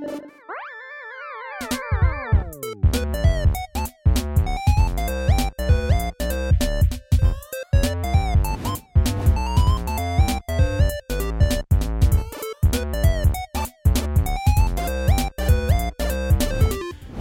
thank 0.00 0.22
you. 0.24 0.39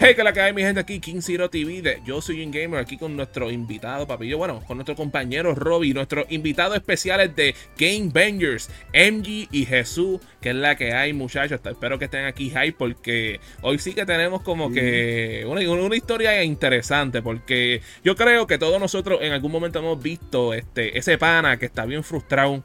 Hey, 0.09 0.15
que 0.15 0.23
la 0.23 0.33
que 0.33 0.41
hay 0.41 0.53
mi 0.53 0.63
gente 0.63 0.81
aquí, 0.81 0.99
King 0.99 1.21
Zero 1.21 1.51
TV, 1.51 1.83
de 1.83 2.01
Yo 2.03 2.19
Soy 2.19 2.43
un 2.43 2.49
Gamer, 2.49 2.79
aquí 2.79 2.97
con 2.97 3.15
nuestro 3.15 3.51
invitado, 3.51 4.07
papillo, 4.07 4.39
bueno, 4.39 4.59
con 4.65 4.77
nuestro 4.77 4.95
compañero 4.95 5.53
Robbie, 5.53 5.93
nuestros 5.93 6.25
invitados 6.31 6.75
especiales 6.75 7.35
de 7.35 7.53
Game 7.77 8.09
Bangers, 8.11 8.71
MG 8.91 9.47
y 9.51 9.67
Jesús, 9.67 10.19
que 10.41 10.49
es 10.49 10.55
la 10.55 10.75
que 10.75 10.93
hay, 10.93 11.13
muchachos. 11.13 11.61
Espero 11.63 11.99
que 11.99 12.05
estén 12.05 12.25
aquí 12.25 12.49
hype, 12.49 12.73
porque 12.73 13.39
hoy 13.61 13.77
sí 13.77 13.93
que 13.93 14.07
tenemos 14.07 14.41
como 14.41 14.71
que 14.71 15.45
una, 15.47 15.61
una, 15.69 15.95
historia 15.95 16.43
interesante, 16.43 17.21
porque 17.21 17.81
yo 18.03 18.15
creo 18.15 18.47
que 18.47 18.57
todos 18.57 18.79
nosotros 18.79 19.19
en 19.21 19.31
algún 19.33 19.51
momento 19.51 19.77
hemos 19.77 20.01
visto 20.01 20.55
este, 20.55 20.97
ese 20.97 21.19
pana 21.19 21.59
que 21.59 21.67
está 21.67 21.85
bien 21.85 22.03
frustrado 22.03 22.63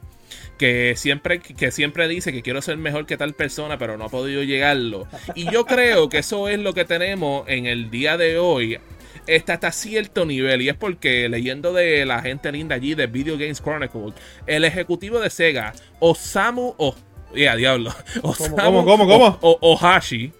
que 0.57 0.93
siempre, 0.95 1.39
que 1.39 1.71
siempre 1.71 2.07
dice 2.07 2.31
que 2.31 2.41
quiero 2.41 2.61
ser 2.61 2.77
mejor 2.77 3.05
que 3.05 3.17
tal 3.17 3.33
persona, 3.33 3.77
pero 3.77 3.97
no 3.97 4.05
ha 4.05 4.09
podido 4.09 4.43
llegarlo. 4.43 5.07
Y 5.33 5.49
yo 5.51 5.65
creo 5.65 6.09
que 6.09 6.19
eso 6.19 6.47
es 6.47 6.59
lo 6.59 6.73
que 6.73 6.85
tenemos 6.85 7.47
en 7.47 7.65
el 7.65 7.89
día 7.89 8.17
de 8.17 8.37
hoy. 8.39 8.79
Está 9.27 9.53
hasta 9.53 9.71
cierto 9.71 10.25
nivel 10.25 10.61
y 10.61 10.69
es 10.69 10.75
porque 10.75 11.27
leyendo 11.29 11.73
de 11.73 12.05
la 12.05 12.21
gente 12.21 12.51
linda 12.51 12.75
allí 12.75 12.93
de 12.93 13.07
Video 13.07 13.37
Games 13.37 13.61
Chronicle, 13.61 14.13
el 14.45 14.63
ejecutivo 14.65 15.19
de 15.19 15.31
Sega, 15.31 15.73
Osamu 15.99 16.75
o 16.77 16.95
yeah, 17.33 17.55
diablo, 17.55 17.91
Osamu 18.21 18.85
¿Cómo, 18.85 19.07
cómo, 19.07 19.39
O, 19.41 19.57
Ohashi, 19.61 20.31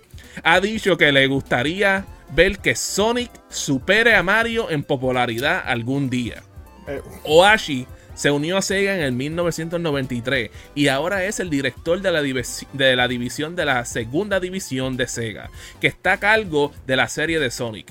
ha 0.43 0.59
dicho 0.59 0.97
que 0.97 1.11
le 1.11 1.25
gustaría 1.25 2.05
ver 2.31 2.59
que 2.59 2.75
Sonic 2.75 3.31
supere 3.49 4.15
a 4.15 4.21
Mario 4.21 4.69
en 4.69 4.83
popularidad 4.83 5.63
algún 5.65 6.09
día. 6.09 6.43
Eh. 6.87 7.01
Ohashi 7.23 7.87
se 8.15 8.31
unió 8.31 8.57
a 8.57 8.61
Sega 8.61 8.95
en 8.95 9.01
el 9.01 9.11
1993 9.11 10.49
y 10.73 10.87
ahora 10.87 11.25
es 11.25 11.39
el 11.39 11.49
director 11.49 12.01
de 12.01 12.11
la, 12.11 12.21
de 12.21 12.95
la 12.95 13.07
división 13.07 13.55
de 13.55 13.65
la 13.65 13.85
segunda 13.85 14.39
división 14.39 14.97
de 14.97 15.07
Sega, 15.07 15.51
que 15.79 15.87
está 15.87 16.13
a 16.13 16.19
cargo 16.19 16.71
de 16.87 16.95
la 16.95 17.07
serie 17.07 17.39
de 17.39 17.51
Sonic. 17.51 17.87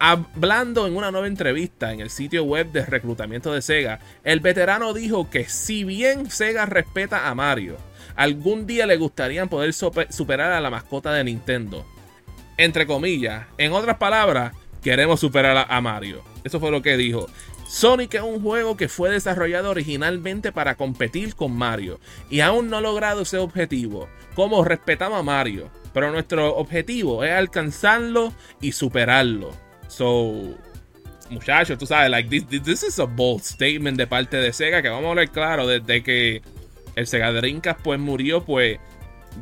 Hablando 0.00 0.86
en 0.86 0.96
una 0.96 1.10
nueva 1.10 1.26
entrevista 1.26 1.92
en 1.92 2.00
el 2.00 2.10
sitio 2.10 2.44
web 2.44 2.70
de 2.70 2.86
reclutamiento 2.86 3.52
de 3.52 3.62
Sega, 3.62 4.00
el 4.24 4.40
veterano 4.40 4.94
dijo 4.94 5.28
que 5.28 5.48
si 5.48 5.84
bien 5.84 6.30
Sega 6.30 6.66
respeta 6.66 7.28
a 7.28 7.34
Mario, 7.34 7.76
algún 8.14 8.66
día 8.66 8.86
le 8.86 8.96
gustaría 8.96 9.44
poder 9.46 9.72
superar 9.72 10.52
a 10.52 10.60
la 10.60 10.70
mascota 10.70 11.12
de 11.12 11.24
Nintendo. 11.24 11.84
Entre 12.56 12.86
comillas, 12.86 13.46
en 13.58 13.72
otras 13.72 13.98
palabras, 13.98 14.52
queremos 14.82 15.20
superar 15.20 15.66
a 15.68 15.80
Mario. 15.80 16.22
Eso 16.44 16.60
fue 16.60 16.70
lo 16.70 16.80
que 16.80 16.96
dijo. 16.96 17.26
Sonic 17.68 18.14
es 18.14 18.22
un 18.22 18.40
juego 18.40 18.78
que 18.78 18.88
fue 18.88 19.10
desarrollado 19.10 19.70
originalmente 19.70 20.52
para 20.52 20.76
competir 20.76 21.34
con 21.34 21.52
Mario 21.52 22.00
y 22.30 22.40
aún 22.40 22.70
no 22.70 22.78
ha 22.78 22.80
logrado 22.80 23.22
ese 23.22 23.36
objetivo, 23.36 24.08
como 24.34 24.64
respetamos 24.64 25.20
a 25.20 25.22
Mario, 25.22 25.70
pero 25.92 26.10
nuestro 26.10 26.56
objetivo 26.56 27.24
es 27.24 27.32
alcanzarlo 27.32 28.32
y 28.62 28.72
superarlo. 28.72 29.50
So, 29.86 30.56
muchachos, 31.28 31.76
tú 31.76 31.84
sabes, 31.84 32.10
like 32.10 32.30
this, 32.30 32.62
this, 32.62 32.82
is 32.82 32.98
a 32.98 33.04
bold 33.04 33.42
statement 33.42 33.98
de 33.98 34.06
parte 34.06 34.38
de 34.38 34.50
Sega 34.54 34.80
que 34.80 34.88
vamos 34.88 35.04
a 35.04 35.10
hablar 35.10 35.30
claro 35.30 35.66
desde 35.66 36.02
que 36.02 36.40
el 36.96 37.06
Sega 37.06 37.32
Dreamcast 37.32 37.80
pues 37.82 38.00
murió, 38.00 38.44
pues 38.44 38.78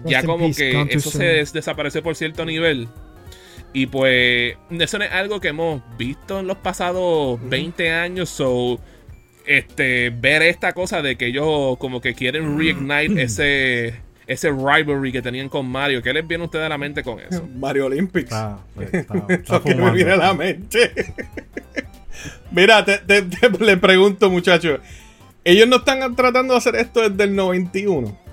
ya 0.04 0.24
como 0.24 0.52
que 0.52 0.88
eso 0.90 1.12
se 1.12 1.44
desapareció 1.44 2.02
por 2.02 2.16
cierto 2.16 2.44
nivel. 2.44 2.88
Y 3.76 3.88
pues 3.88 4.56
eso 4.70 4.96
no 4.96 5.04
es 5.04 5.12
algo 5.12 5.38
que 5.38 5.48
hemos 5.48 5.82
visto 5.98 6.40
en 6.40 6.46
los 6.46 6.56
pasados 6.56 7.38
20 7.46 7.90
años. 7.92 8.30
So, 8.30 8.80
este, 9.44 10.08
ver 10.08 10.40
esta 10.40 10.72
cosa 10.72 11.02
de 11.02 11.16
que 11.16 11.26
ellos 11.26 11.76
como 11.76 12.00
que 12.00 12.14
quieren 12.14 12.58
reignite 12.58 13.22
ese, 13.22 14.00
ese 14.26 14.48
rivalry 14.50 15.12
que 15.12 15.20
tenían 15.20 15.50
con 15.50 15.68
Mario. 15.68 16.00
¿Qué 16.02 16.14
les 16.14 16.26
viene 16.26 16.44
a 16.44 16.46
ustedes 16.46 16.64
a 16.64 16.68
la 16.70 16.78
mente 16.78 17.02
con 17.02 17.20
eso? 17.20 17.46
Mario 17.54 17.84
Olympics. 17.84 18.34
Pues, 18.74 18.90
Lo 19.50 19.62
que 19.62 19.74
me 19.74 19.90
viene 19.90 20.12
a 20.12 20.16
la 20.16 20.32
mente. 20.32 21.12
Mira, 22.52 22.82
te, 22.82 23.02
le 23.60 23.76
pregunto, 23.76 24.30
muchachos. 24.30 24.80
Ellos 25.44 25.68
no 25.68 25.76
están 25.76 26.16
tratando 26.16 26.54
de 26.54 26.58
hacer 26.58 26.76
esto 26.76 27.06
desde 27.10 27.24
el 27.24 27.36
91 27.36 28.25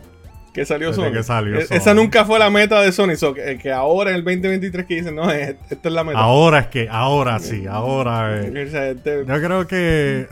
que 0.53 0.65
salió 0.65 0.93
Sony. 0.93 1.05
E-, 1.05 1.75
esa 1.75 1.93
nunca 1.93 2.25
fue 2.25 2.37
la 2.37 2.49
meta 2.49 2.79
de 2.81 2.91
Sony. 2.91 3.13
que, 3.59 3.71
ahora 3.71 4.11
en 4.11 4.17
el 4.17 4.23
2023 4.23 4.85
que 4.85 4.95
dicen, 4.95 5.15
no, 5.15 5.29
esta 5.29 5.89
es 5.89 5.93
la 5.93 6.03
meta. 6.03 6.19
Ahora 6.19 6.59
es 6.59 6.67
que, 6.67 6.87
ahora 6.89 7.39
sí, 7.39 7.65
ahora. 7.67 8.41
Este 8.53 9.25
yo 9.25 9.41
creo 9.41 9.67
que, 9.67 10.27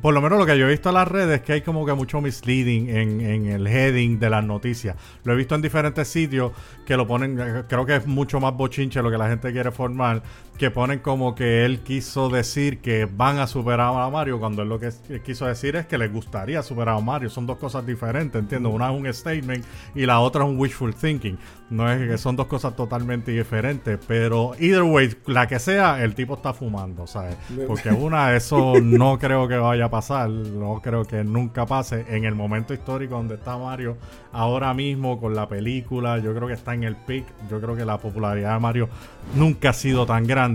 por 0.00 0.14
lo 0.14 0.22
menos 0.22 0.38
lo 0.38 0.46
que 0.46 0.58
yo 0.58 0.66
he 0.66 0.70
visto 0.70 0.88
en 0.88 0.94
las 0.94 1.06
redes, 1.06 1.40
es 1.40 1.42
que 1.42 1.52
hay 1.52 1.60
como 1.60 1.84
que 1.84 1.92
mucho 1.92 2.20
misleading 2.20 2.88
en, 2.88 3.20
en 3.20 3.46
el 3.46 3.66
heading 3.66 4.18
de 4.18 4.30
las 4.30 4.44
noticias. 4.44 4.96
Lo 5.24 5.32
he 5.32 5.36
visto 5.36 5.54
en 5.54 5.62
diferentes 5.62 6.08
sitios 6.08 6.52
que 6.86 6.96
lo 6.96 7.06
ponen, 7.06 7.64
creo 7.68 7.84
que 7.84 7.96
es 7.96 8.06
mucho 8.06 8.40
más 8.40 8.54
bochinche 8.54 9.02
lo 9.02 9.10
que 9.10 9.18
la 9.18 9.28
gente 9.28 9.52
quiere 9.52 9.70
formar, 9.70 10.22
que 10.56 10.70
ponen 10.70 10.98
como 10.98 11.34
que 11.34 11.64
él 11.64 11.80
quiso 11.80 12.28
decir 12.28 12.80
que 12.80 13.06
van 13.06 13.38
a 13.38 13.46
superar 13.46 13.92
a 13.94 14.10
Mario, 14.10 14.38
cuando 14.38 14.62
él 14.62 14.68
lo 14.68 14.78
que 14.78 14.90
quiso 15.24 15.46
decir 15.46 15.76
es 15.76 15.86
que 15.86 15.98
les 15.98 16.12
gustaría 16.12 16.62
superar 16.62 16.96
a 16.96 17.00
Mario. 17.00 17.30
Son 17.30 17.46
dos 17.46 17.58
cosas 17.58 17.86
diferentes, 17.86 18.40
entiendo. 18.40 18.70
Una 18.70 18.90
es 18.90 18.98
un 18.98 19.12
statement 19.12 19.64
y 19.94 20.06
la 20.06 20.20
otra 20.20 20.44
es 20.44 20.50
un 20.50 20.58
wishful 20.58 20.94
thinking. 20.94 21.38
No 21.68 21.90
es 21.90 22.08
que 22.08 22.16
son 22.18 22.36
dos 22.36 22.46
cosas 22.46 22.76
totalmente 22.76 23.32
diferentes, 23.32 23.98
pero 24.06 24.52
either 24.58 24.82
way, 24.82 25.16
la 25.26 25.48
que 25.48 25.58
sea, 25.58 26.02
el 26.02 26.14
tipo 26.14 26.34
está 26.34 26.54
fumando, 26.54 27.06
¿sabes? 27.06 27.36
Porque 27.66 27.90
una, 27.90 28.36
eso 28.36 28.74
no 28.82 29.18
creo 29.18 29.48
que 29.48 29.56
vaya 29.56 29.86
a 29.86 29.90
pasar, 29.90 30.30
no 30.30 30.80
creo 30.80 31.04
que 31.04 31.24
nunca 31.24 31.66
pase 31.66 32.04
en 32.08 32.24
el 32.24 32.34
momento 32.34 32.72
histórico 32.72 33.16
donde 33.16 33.34
está 33.34 33.56
Mario 33.58 33.96
ahora 34.32 34.74
mismo 34.74 35.18
con 35.18 35.34
la 35.34 35.48
película, 35.48 36.18
yo 36.18 36.34
creo 36.34 36.46
que 36.46 36.54
está 36.54 36.74
en 36.74 36.84
el 36.84 36.94
peak, 36.94 37.24
yo 37.50 37.60
creo 37.60 37.74
que 37.74 37.84
la 37.84 37.98
popularidad 37.98 38.54
de 38.54 38.60
Mario 38.60 38.88
nunca 39.34 39.70
ha 39.70 39.72
sido 39.72 40.06
tan 40.06 40.26
grande. 40.26 40.45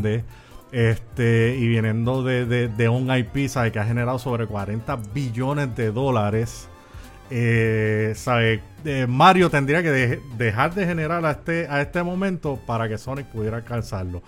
Este, 0.71 1.57
y 1.59 1.67
viniendo 1.67 2.23
de, 2.23 2.45
de, 2.45 2.89
un 2.89 3.13
IP 3.13 3.49
¿sabe? 3.49 3.73
que 3.73 3.79
ha 3.79 3.85
generado 3.85 4.17
sobre 4.19 4.47
40 4.47 4.95
billones 5.13 5.75
de 5.75 5.91
dólares 5.91 6.69
eh, 7.33 8.11
¿sabe? 8.15 8.61
Eh, 8.83 9.07
Mario 9.07 9.49
tendría 9.49 9.81
que 9.81 10.19
dejar 10.37 10.73
de 10.75 10.85
generar 10.85 11.25
a 11.25 11.31
este, 11.31 11.65
a 11.69 11.81
este 11.81 12.03
momento 12.03 12.59
para 12.67 12.89
que 12.89 12.97
Sonic 12.97 13.27
pudiera 13.27 13.57
alcanzarlo. 13.57 14.21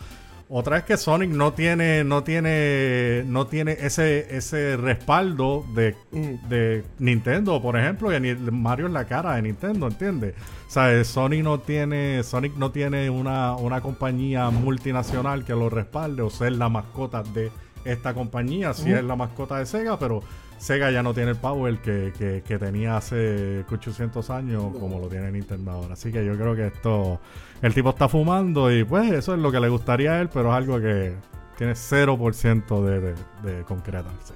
Otra 0.56 0.78
es 0.78 0.84
que 0.84 0.98
Sonic 0.98 1.32
no 1.32 1.54
tiene, 1.54 2.04
no 2.04 2.24
tiene, 2.24 3.24
no 3.26 3.48
tiene 3.48 3.72
ese, 3.72 4.38
ese 4.38 4.78
respaldo 4.78 5.66
de, 5.74 5.96
mm. 6.12 6.48
de 6.48 6.84
Nintendo, 7.00 7.60
por 7.60 7.76
ejemplo, 7.76 8.16
y 8.16 8.36
Mario 8.36 8.86
es 8.86 8.94
la 8.94 9.06
cara 9.06 9.34
de 9.34 9.42
Nintendo, 9.42 9.88
¿entiendes? 9.88 10.36
O 10.68 10.70
sea, 10.70 11.04
Sonic 11.06 11.42
no 11.42 11.60
tiene, 11.60 12.22
Sonic 12.22 12.56
no 12.56 12.70
tiene 12.70 13.10
una, 13.10 13.56
una 13.56 13.82
compañía 13.82 14.52
multinacional 14.52 15.44
que 15.44 15.54
lo 15.54 15.72
respalde 15.72 16.22
o 16.22 16.30
ser 16.30 16.52
la 16.52 16.70
mascota 16.70 17.24
de 17.24 17.50
esta 17.84 18.14
compañía, 18.14 18.76
si 18.76 18.92
es 18.92 19.04
la 19.04 19.16
mascota 19.16 19.58
de 19.58 19.66
Sega, 19.66 19.98
pero 19.98 20.22
Sega 20.58 20.92
ya 20.92 21.04
no 21.04 21.14
tiene 21.14 21.32
el 21.32 21.38
power 21.38 21.80
que, 21.80 22.42
que, 22.46 22.58
tenía 22.58 22.98
hace 22.98 23.66
800 23.70 24.30
años 24.30 24.64
como 24.80 25.00
lo 25.00 25.08
tiene 25.08 25.32
Nintendo 25.32 25.72
ahora. 25.72 25.94
Así 25.94 26.12
que 26.12 26.26
yo 26.26 26.38
creo 26.38 26.56
que 26.56 26.68
esto, 26.68 27.20
el 27.62 27.74
tipo 27.74 27.90
está 27.90 28.08
fumando 28.08 28.72
y 28.72 28.84
pues 28.84 29.12
eso 29.12 29.34
es 29.34 29.40
lo 29.40 29.52
que 29.52 29.60
le 29.60 29.70
gustaría 29.70 30.14
a 30.14 30.22
él, 30.22 30.30
pero 30.34 30.50
es 30.50 30.56
algo 30.56 30.80
que 30.80 31.16
tiene 31.58 31.74
0% 31.74 32.84
de, 32.84 33.00
de, 33.02 33.16
de 33.44 33.64
concretarse. 33.64 34.34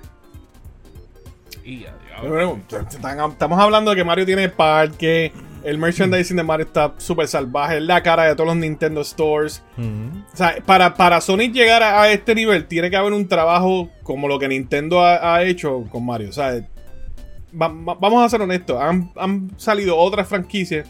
Estamos 3.31 3.59
hablando 3.59 3.91
de 3.91 3.97
que 3.97 4.03
Mario 4.03 4.25
tiene 4.25 4.49
parque, 4.49 5.31
el 5.63 5.77
merchandising 5.77 6.37
de 6.37 6.43
Mario 6.43 6.65
está 6.65 6.93
súper 6.97 7.27
salvaje. 7.27 7.77
Es 7.77 7.83
la 7.83 8.01
cara 8.01 8.23
de 8.23 8.35
todos 8.35 8.47
los 8.47 8.55
Nintendo 8.55 9.03
Stores. 9.03 9.61
O 9.77 10.35
sea, 10.35 10.55
para, 10.65 10.93
para 10.93 11.19
Sonic 11.19 11.53
llegar 11.53 11.83
a, 11.83 12.09
este 12.09 12.35
nivel, 12.35 12.67
tiene 12.67 12.89
que 12.89 12.95
haber 12.95 13.11
un 13.11 13.27
trabajo 13.27 13.89
como 14.03 14.29
lo 14.29 14.39
que 14.39 14.47
Nintendo 14.47 15.03
ha, 15.03 15.43
hecho 15.43 15.83
con 15.89 16.05
Mario. 16.05 16.29
O 16.29 16.31
sea, 16.31 16.65
vamos 17.51 18.23
a 18.23 18.29
ser 18.29 18.41
honestos. 18.41 18.77
Han, 18.81 19.51
salido 19.57 19.97
otras 19.97 20.27
franquicias 20.27 20.89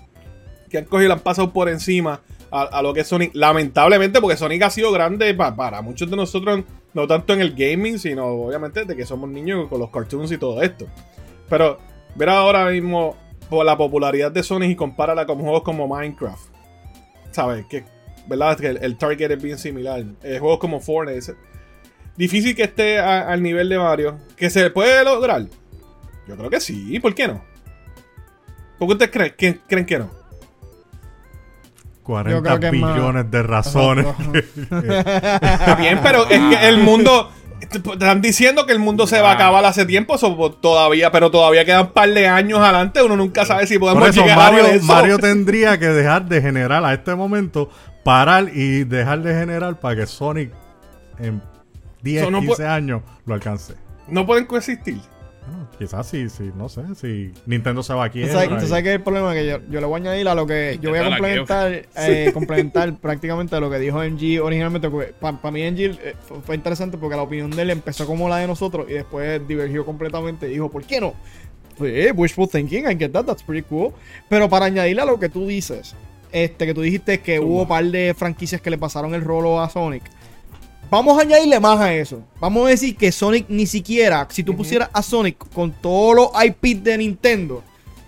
que 0.69 0.77
han 0.77 0.85
cogido 0.85 1.09
y 1.09 1.13
han 1.13 1.21
pasado 1.21 1.51
por 1.51 1.69
encima 1.69 2.21
a, 2.51 2.81
lo 2.83 2.94
que 2.94 3.00
es 3.00 3.07
Sonic. 3.07 3.31
Lamentablemente, 3.33 4.21
porque 4.21 4.38
Sonic 4.38 4.62
ha 4.62 4.69
sido 4.69 4.91
grande 4.91 5.33
para 5.33 5.81
muchos 5.81 6.07
de 6.07 6.18
nosotros, 6.18 6.63
no 6.97 7.07
tanto 7.07 7.31
en 7.33 7.41
el 7.41 7.53
gaming, 7.53 7.99
sino 7.99 8.25
obviamente 8.25 8.83
de 8.83 8.95
que 8.95 9.05
somos 9.05 9.29
niños 9.29 9.69
con 9.69 9.79
los 9.79 9.91
cartoons 9.91 10.31
y 10.31 10.39
todo 10.39 10.63
esto. 10.63 10.88
Pero 11.47 11.77
ver 12.15 12.27
ahora 12.27 12.71
mismo 12.71 13.15
la 13.51 13.77
popularidad 13.77 14.31
de 14.31 14.41
Sonic 14.41 14.71
y 14.71 14.75
compárala 14.75 15.27
con 15.27 15.38
juegos 15.38 15.61
como 15.61 15.88
Minecraft. 15.88 16.49
¿Sabes? 17.29 17.67
Que, 17.67 17.85
¿Verdad? 18.25 18.57
Que 18.57 18.69
el, 18.69 18.97
target 18.97 19.29
es 19.29 19.41
bien 19.44 19.59
similar. 19.59 20.03
Eh, 20.23 20.39
juegos 20.39 20.57
como 20.57 20.79
Fortnite. 20.79 21.35
Difícil 22.15 22.55
que 22.55 22.63
esté 22.63 22.97
al 22.97 23.44
nivel 23.44 23.69
de 23.69 23.77
Mario. 23.77 24.17
¿Que 24.35 24.49
se 24.49 24.71
puede 24.71 25.03
lograr? 25.03 25.45
Yo 26.27 26.35
creo 26.35 26.49
que 26.49 26.59
sí. 26.59 26.99
¿Por 26.99 27.13
qué 27.13 27.27
no? 27.27 27.44
¿Por 28.79 28.88
qué 28.88 28.94
ustedes 28.94 29.33
creen, 29.38 29.61
creen 29.67 29.85
que 29.85 29.99
no? 29.99 30.17
40 32.07 32.71
billones 32.71 33.30
de 33.30 33.44
razones. 33.44 34.06
Está 34.71 35.75
bien, 35.77 36.00
pero 36.01 36.27
es 36.30 36.39
que 36.39 36.69
el 36.69 36.77
mundo. 36.77 37.31
Están 37.59 38.21
diciendo 38.21 38.65
que 38.65 38.71
el 38.71 38.80
mundo 38.80 39.07
se 39.07 39.19
va 39.19 39.31
a 39.31 39.33
acabar 39.33 39.65
hace 39.65 39.86
tiempo, 39.86 40.15
todavía, 40.62 41.12
pero 41.12 41.31
todavía 41.31 41.65
quedan 41.65 41.88
un 41.88 41.92
par 41.92 42.09
de 42.09 42.27
años 42.27 42.59
adelante. 42.59 43.04
Uno 43.04 43.18
nunca 43.18 43.45
sabe 43.45 43.68
si 43.68 43.77
podemos 43.77 44.15
llegar 44.15 44.38
Mario, 44.38 44.63
a 44.63 44.69
eso. 44.69 44.86
Mario 44.86 45.18
tendría 45.18 45.77
que 45.77 45.88
dejar 45.88 46.25
de 46.30 46.42
generar 46.42 46.86
a 46.86 46.94
este 46.94 47.15
momento, 47.15 47.69
parar 48.06 48.50
y 48.54 48.83
dejar 48.86 49.21
de 49.21 49.33
generar 49.33 49.80
para 49.80 49.98
que 49.98 50.06
Sonic 50.06 50.51
en 51.19 51.42
10, 52.04 52.27
15 52.27 52.65
años 52.68 53.01
lo 53.25 53.33
alcance. 53.33 53.74
No 54.07 54.25
pueden 54.25 54.45
coexistir 54.45 55.01
quizás 55.77 56.07
sí, 56.07 56.29
sí, 56.29 56.51
no 56.55 56.69
sé, 56.69 56.81
si 56.95 57.33
Nintendo 57.45 57.83
se 57.83 57.94
va 57.94 58.05
aquí. 58.05 58.21
¿Tú 58.21 58.29
sabes, 58.29 58.49
¿tú 58.59 58.67
sabes 58.67 58.83
que 58.83 58.94
el 58.94 59.01
problema? 59.01 59.33
Que 59.33 59.47
yo, 59.47 59.59
yo, 59.69 59.79
le 59.79 59.85
voy 59.85 59.99
a 59.99 60.03
añadir 60.03 60.27
a 60.27 60.35
lo 60.35 60.45
que 60.47 60.79
yo 60.81 60.89
voy 60.89 60.99
a 60.99 61.05
complementar, 61.05 61.71
eh, 61.95 62.31
complementar 62.33 62.97
prácticamente 62.97 63.59
lo 63.59 63.69
que 63.69 63.79
dijo 63.79 64.03
NG 64.03 64.41
originalmente. 64.41 64.89
Para 65.19 65.51
mí 65.51 65.69
NG 65.69 65.97
eh, 66.01 66.15
fue 66.45 66.55
interesante 66.55 66.97
porque 66.97 67.15
la 67.15 67.23
opinión 67.23 67.51
de 67.51 67.61
él 67.61 67.69
empezó 67.69 68.05
como 68.05 68.29
la 68.29 68.38
de 68.38 68.47
nosotros 68.47 68.88
y 68.89 68.94
después 68.94 69.45
divergió 69.47 69.85
completamente 69.85 70.47
y 70.47 70.53
dijo, 70.53 70.69
¿por 70.69 70.83
qué 70.83 71.01
no? 71.01 71.13
Pues, 71.77 71.94
eh, 71.94 72.11
wishful 72.11 72.47
thinking, 72.47 72.89
I 72.89 72.95
get 72.95 73.11
that, 73.11 73.25
that's 73.25 73.44
pretty 73.44 73.65
cool. 73.67 73.94
Pero 74.29 74.49
para 74.49 74.65
añadirle 74.65 75.01
a 75.01 75.05
lo 75.05 75.19
que 75.19 75.29
tú 75.29 75.45
dices, 75.45 75.95
este 76.31 76.65
que 76.65 76.73
tú 76.73 76.81
dijiste 76.81 77.19
que 77.19 77.39
hubo 77.39 77.61
un 77.61 77.67
par 77.67 77.85
de 77.85 78.13
franquicias 78.17 78.61
que 78.61 78.69
le 78.69 78.77
pasaron 78.77 79.13
el 79.13 79.21
rolo 79.21 79.61
a 79.61 79.69
Sonic. 79.69 80.03
Vamos 80.89 81.18
a 81.18 81.22
añadirle 81.22 81.60
más 81.60 81.80
a 81.80 81.94
eso. 81.94 82.24
Vamos 82.39 82.68
a 82.68 82.69
decir 82.69 82.95
que 82.95 83.12
Sonic 83.12 83.45
ni 83.50 83.66
siquiera, 83.66 84.28
si 84.30 84.44
tú 84.44 84.56
pusieras 84.56 84.89
a 84.94 85.01
Sonic 85.01 85.38
con 85.54 85.72
todos 85.72 86.16
los 86.16 86.30
IPs 86.44 86.84
de 86.84 86.98
Nintendo, 86.98 87.63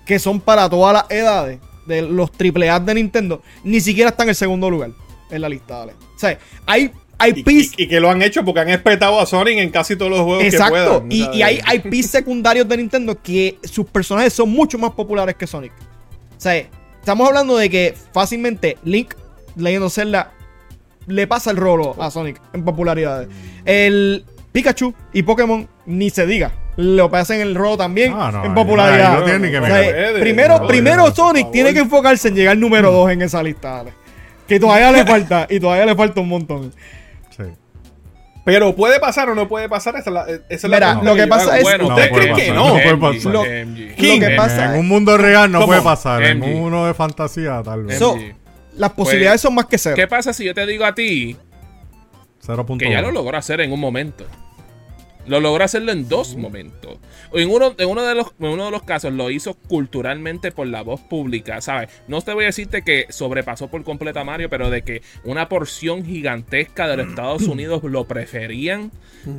que 0.06 0.18
son 0.18 0.40
para 0.40 0.70
todas 0.70 0.94
las 0.94 1.12
edades, 1.12 1.60
de 1.86 2.04
los 2.04 2.30
AAA 2.30 2.80
de 2.80 2.94
Nintendo, 2.94 3.42
ni 3.64 3.82
siquiera 3.82 4.12
está 4.12 4.24
en 4.24 4.30
el 4.30 4.36
segundo 4.36 4.70
lugar 4.70 4.92
en 5.30 5.42
la 5.42 5.50
lista, 5.50 5.80
¿vale? 5.80 5.94
O 6.16 6.20
sea, 6.20 6.38
hay 6.66 6.92
IPs. 7.20 7.74
Y, 7.78 7.88
que 7.88 8.00
lo 8.00 8.10
han 8.10 8.22
hecho 8.22 8.46
porque 8.46 8.62
han 8.62 8.68
respetado 8.68 9.20
a 9.20 9.26
Sonic 9.26 9.58
en 9.58 9.70
casi 9.72 9.96
todos 9.96 10.12
los 10.12 10.22
juegos 10.22 10.44
Exacto. 10.44 10.74
que 10.74 11.08
puedan. 11.08 11.12
Y, 11.12 11.38
y 11.38 11.42
hay 11.42 11.60
IPs 11.74 12.10
secundarios 12.10 12.68
de 12.68 12.78
Nintendo 12.78 13.22
que 13.22 13.58
sus 13.64 13.86
personajes 13.88 14.34
son 14.34 14.50
mucho 14.50 14.78
más 14.78 14.92
populares 14.92 15.36
que 15.36 15.46
Sonic. 15.46 15.74
O 16.38 16.42
sea, 16.42 16.56
estamos 17.00 17.28
hablando 17.28 17.58
de 17.58 17.70
que 17.70 17.94
fácilmente 18.14 18.78
Link, 18.84 19.16
Legend 19.58 19.90
Zelda, 19.90 20.32
le 21.10 21.28
pasa 21.28 21.52
el 21.52 21.58
rolo 21.58 21.96
a 22.02 22.10
Sonic 22.12 22.40
en 22.54 22.64
popularidad. 22.64 23.28
El 23.66 24.26
Pikachu 24.52 24.94
y 25.14 25.24
Pokémon 25.24 25.68
ni 25.86 26.10
se 26.10 26.26
diga. 26.26 26.52
Lo 26.78 27.10
pasan 27.10 27.42
el 27.42 27.56
rolo 27.56 27.78
también 27.78 28.16
en 28.44 28.54
popularidad. 28.54 29.24
primero, 30.20 30.66
primero 30.66 31.14
Sonic 31.14 31.52
tiene 31.52 31.74
que 31.74 31.80
enfocarse 31.80 32.30
en 32.30 32.36
llegar 32.36 32.58
número 32.58 32.92
2 32.92 33.12
en 33.12 33.22
esa 33.24 33.44
lista. 33.44 33.84
Que 34.48 34.60
todavía 34.60 34.92
le 34.92 35.06
falta. 35.12 35.46
Y 35.50 35.60
todavía 35.60 35.86
le 35.86 35.96
falta 35.96 36.22
un 36.22 36.30
montón. 36.30 36.74
Sí. 37.36 37.44
Pero 38.46 38.76
puede 38.76 39.00
pasar 39.00 39.30
o 39.30 39.36
no 39.36 39.48
puede 39.48 39.68
pasar. 39.68 39.96
Esa 39.98 40.10
es 40.50 40.64
la, 40.64 40.78
Mira, 40.78 41.02
lo 41.04 41.16
que 41.16 41.28
pasa 41.28 41.60
es. 41.60 41.66
¿Ustedes 41.66 42.10
creen 42.12 42.36
que 42.36 42.52
no? 42.52 42.70
Lo, 42.70 43.44
que 43.44 44.36
pasa 44.38 44.74
en 44.74 44.80
un 44.80 44.88
mundo 44.88 45.18
real 45.18 45.52
no 45.52 45.66
puede 45.66 45.82
pasar. 45.82 46.24
En 46.24 46.42
un 46.42 46.62
mundo 46.62 46.88
de 46.88 46.94
fantasía, 46.94 47.62
tal 47.64 47.84
vez 47.84 48.02
las 48.80 48.94
posibilidades 48.94 49.42
pues, 49.42 49.42
son 49.42 49.56
más 49.56 49.66
que 49.66 49.78
cero. 49.78 49.96
¿Qué 49.96 50.08
pasa 50.08 50.32
si 50.34 50.46
yo 50.46 50.54
te 50.54 50.66
digo 50.66 50.86
a 50.86 50.96
ti 50.96 51.36
que 52.80 52.90
ya 52.90 53.02
lo 53.02 53.12
logró 53.12 53.38
hacer 53.38 53.60
en 53.62 53.72
un 53.72 53.80
momento? 53.80 54.26
Lo 55.28 55.40
logró 55.42 55.64
hacerlo 55.64 55.92
en 55.92 56.08
dos 56.08 56.36
momentos. 56.36 56.98
En 57.34 57.52
uno, 57.52 57.76
en, 57.78 57.88
uno 57.88 58.02
de 58.02 58.16
los, 58.16 58.28
uno 58.40 58.66
de 58.66 58.72
los 58.72 58.82
casos 58.82 59.14
lo 59.14 59.30
hizo 59.30 59.54
culturalmente 59.54 60.52
por 60.52 60.66
la 60.66 60.82
voz 60.82 61.02
pública, 61.02 61.62
¿sabes? 61.62 61.90
No 62.08 62.22
te 62.22 62.34
voy 62.34 62.46
a 62.46 62.48
decirte 62.48 62.82
que 62.82 63.06
sobrepasó 63.10 63.68
por 63.68 63.84
completo 63.84 64.20
a 64.20 64.24
Mario, 64.24 64.50
pero 64.50 64.72
de 64.72 64.82
que 64.82 65.04
una 65.26 65.48
porción 65.48 66.04
gigantesca 66.04 66.88
de 66.88 66.98
los 66.98 67.10
Estados 67.10 67.44
Unidos 67.44 67.84
lo 67.84 68.08
preferían, 68.08 68.92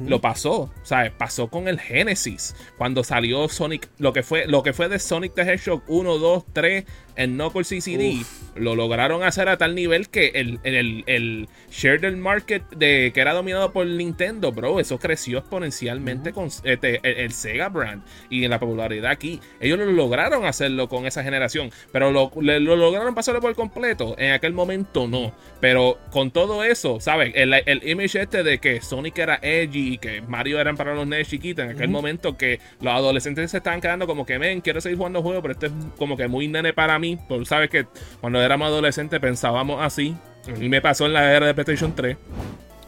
lo 0.07 0.21
pasó, 0.21 0.73
¿sabes? 0.85 1.11
Pasó 1.13 1.49
con 1.49 1.67
el 1.67 1.81
Genesis, 1.81 2.55
cuando 2.79 3.03
salió 3.03 3.49
Sonic, 3.49 3.89
lo 3.99 4.13
que 4.13 4.23
fue, 4.23 4.47
lo 4.47 4.63
que 4.63 4.73
fue 4.73 4.89
de 4.89 5.01
Sonic 5.01 5.35
the 5.35 5.43
Hedgehog 5.43 5.83
1, 5.89 6.19
2, 6.19 6.45
3 6.53 6.85
en 7.17 7.35
Knuckles 7.35 7.69
CCD, 7.69 8.25
lo 8.61 8.75
lograron 8.77 9.23
hacer 9.23 9.49
a 9.49 9.57
tal 9.57 9.75
nivel 9.75 10.09
que 10.09 10.29
el, 10.35 10.61
el, 10.63 11.05
el 11.07 11.49
share 11.71 12.01
del 12.01 12.17
market 12.17 12.63
de, 12.71 13.11
que 13.15 13.21
era 13.21 13.33
dominado 13.33 13.73
por 13.73 13.87
Nintendo, 13.87 14.53
bro, 14.53 14.81
eso 14.81 14.99
creció 14.99 15.39
exponencialmente 15.39 16.33
con 16.33 16.49
este, 16.65 17.01
el, 17.03 17.33
Sega 17.33 17.69
brand 17.69 18.03
y 18.29 18.45
en 18.45 18.51
la 18.51 18.61
popularidad 18.61 19.11
aquí. 19.11 19.41
Ellos 19.61 19.79
lo 19.79 19.87
lograron 19.87 20.45
hacerlo 20.45 20.89
con 20.89 21.07
esa 21.07 21.23
generación, 21.23 21.71
pero 21.93 22.11
lo, 22.11 22.31
lograron 22.41 23.15
pasarlo 23.15 23.41
por 23.41 23.55
completo. 23.55 24.15
En 24.19 24.33
aquel 24.33 24.53
momento 24.53 25.09
no. 25.09 25.33
Pero 25.61 25.99
con 26.11 26.31
todo 26.31 26.65
eso, 26.65 27.01
¿sabes? 27.01 27.33
El, 27.35 27.53
el 27.55 27.89
image 27.89 28.21
este 28.21 28.43
de 28.43 28.59
que 28.59 28.81
Sonic 28.81 29.19
era 29.19 29.39
edgy 29.43 29.95
y 29.95 29.99
que 29.99 30.23
Mario 30.23 30.61
eran 30.61 30.77
para 30.77 30.95
los 30.95 31.07
nerds 31.07 31.29
chiquitos, 31.29 31.65
en 31.65 31.73
aquel 31.73 31.89
momento 31.89 32.37
que 32.37 32.61
los 32.81 32.93
adolescentes 32.93 33.51
se 33.51 33.59
estaban 33.59 33.81
quedando 33.81 34.07
como 34.07 34.27
que, 34.27 34.39
ven, 34.39 34.61
quiero 34.61 34.81
seguir 34.81 34.99
jugando 34.99 35.23
juegos, 35.23 35.43
pero 35.43 35.53
esto 35.53 35.67
es 35.67 35.73
como 35.97 36.17
que 36.17 36.29
muy 36.29 36.49
nene 36.49 36.73
para 36.73 36.99
mí. 36.99 37.19
Porque 37.29 37.45
sabes 37.45 37.71
que 37.71 37.87
cuando 38.21 38.41
éramos 38.51 38.67
adolescentes 38.67 39.21
pensábamos 39.21 39.81
así. 39.81 40.17
A 40.49 40.59
mí 40.59 40.69
me 40.69 40.81
pasó 40.81 41.07
en 41.07 41.13
la 41.13 41.33
era 41.33 41.47
de 41.47 41.55
PlayStation 41.55 41.95
3. 41.95 42.17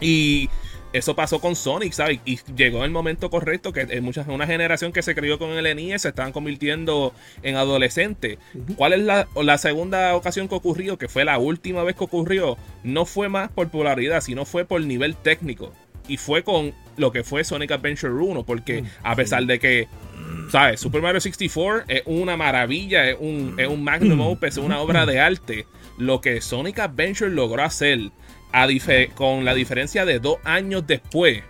Y 0.00 0.50
eso 0.92 1.14
pasó 1.14 1.40
con 1.40 1.54
Sonic, 1.54 1.92
¿sabes? 1.92 2.18
Y 2.24 2.40
llegó 2.56 2.84
el 2.84 2.90
momento 2.90 3.30
correcto 3.30 3.72
que 3.72 4.00
muchas, 4.00 4.26
una 4.26 4.46
generación 4.46 4.92
que 4.92 5.02
se 5.02 5.14
crió 5.14 5.38
con 5.38 5.50
el 5.50 5.76
NES 5.76 6.02
se 6.02 6.08
estaban 6.08 6.32
convirtiendo 6.32 7.14
en 7.44 7.54
adolescentes. 7.54 8.38
¿Cuál 8.76 8.94
es 8.94 9.00
la, 9.00 9.28
la, 9.36 9.56
segunda 9.58 10.16
ocasión 10.16 10.48
que 10.48 10.56
ocurrió? 10.56 10.98
Que 10.98 11.08
fue 11.08 11.24
la 11.24 11.38
última 11.38 11.84
vez 11.84 11.94
que 11.94 12.04
ocurrió. 12.04 12.58
No 12.82 13.06
fue 13.06 13.28
más 13.28 13.48
por 13.50 13.66
popularidad, 13.66 14.20
sino 14.20 14.44
fue 14.44 14.64
por 14.64 14.82
nivel 14.82 15.14
técnico. 15.14 15.72
Y 16.08 16.16
fue 16.16 16.42
con 16.42 16.74
lo 16.96 17.12
que 17.12 17.22
fue 17.22 17.44
Sonic 17.44 17.70
Adventure 17.70 18.12
1, 18.12 18.44
porque 18.44 18.84
a 19.04 19.14
pesar 19.14 19.44
de 19.46 19.60
que 19.60 19.88
¿sabes? 20.50 20.80
Super 20.80 21.02
Mario 21.02 21.20
64 21.20 21.84
es 21.88 22.02
una 22.06 22.36
maravilla, 22.36 23.08
es 23.08 23.16
un, 23.18 23.54
es 23.58 23.68
un 23.68 23.82
magnum 23.82 24.20
opus, 24.20 24.48
es 24.50 24.58
una 24.58 24.80
obra 24.80 25.06
de 25.06 25.20
arte. 25.20 25.66
Lo 25.98 26.20
que 26.20 26.40
Sonic 26.40 26.78
Adventure 26.78 27.30
logró 27.30 27.62
hacer 27.62 28.10
con 29.14 29.44
la 29.44 29.54
diferencia 29.54 30.04
de 30.04 30.18
dos 30.18 30.36
años 30.44 30.86
después 30.86 31.42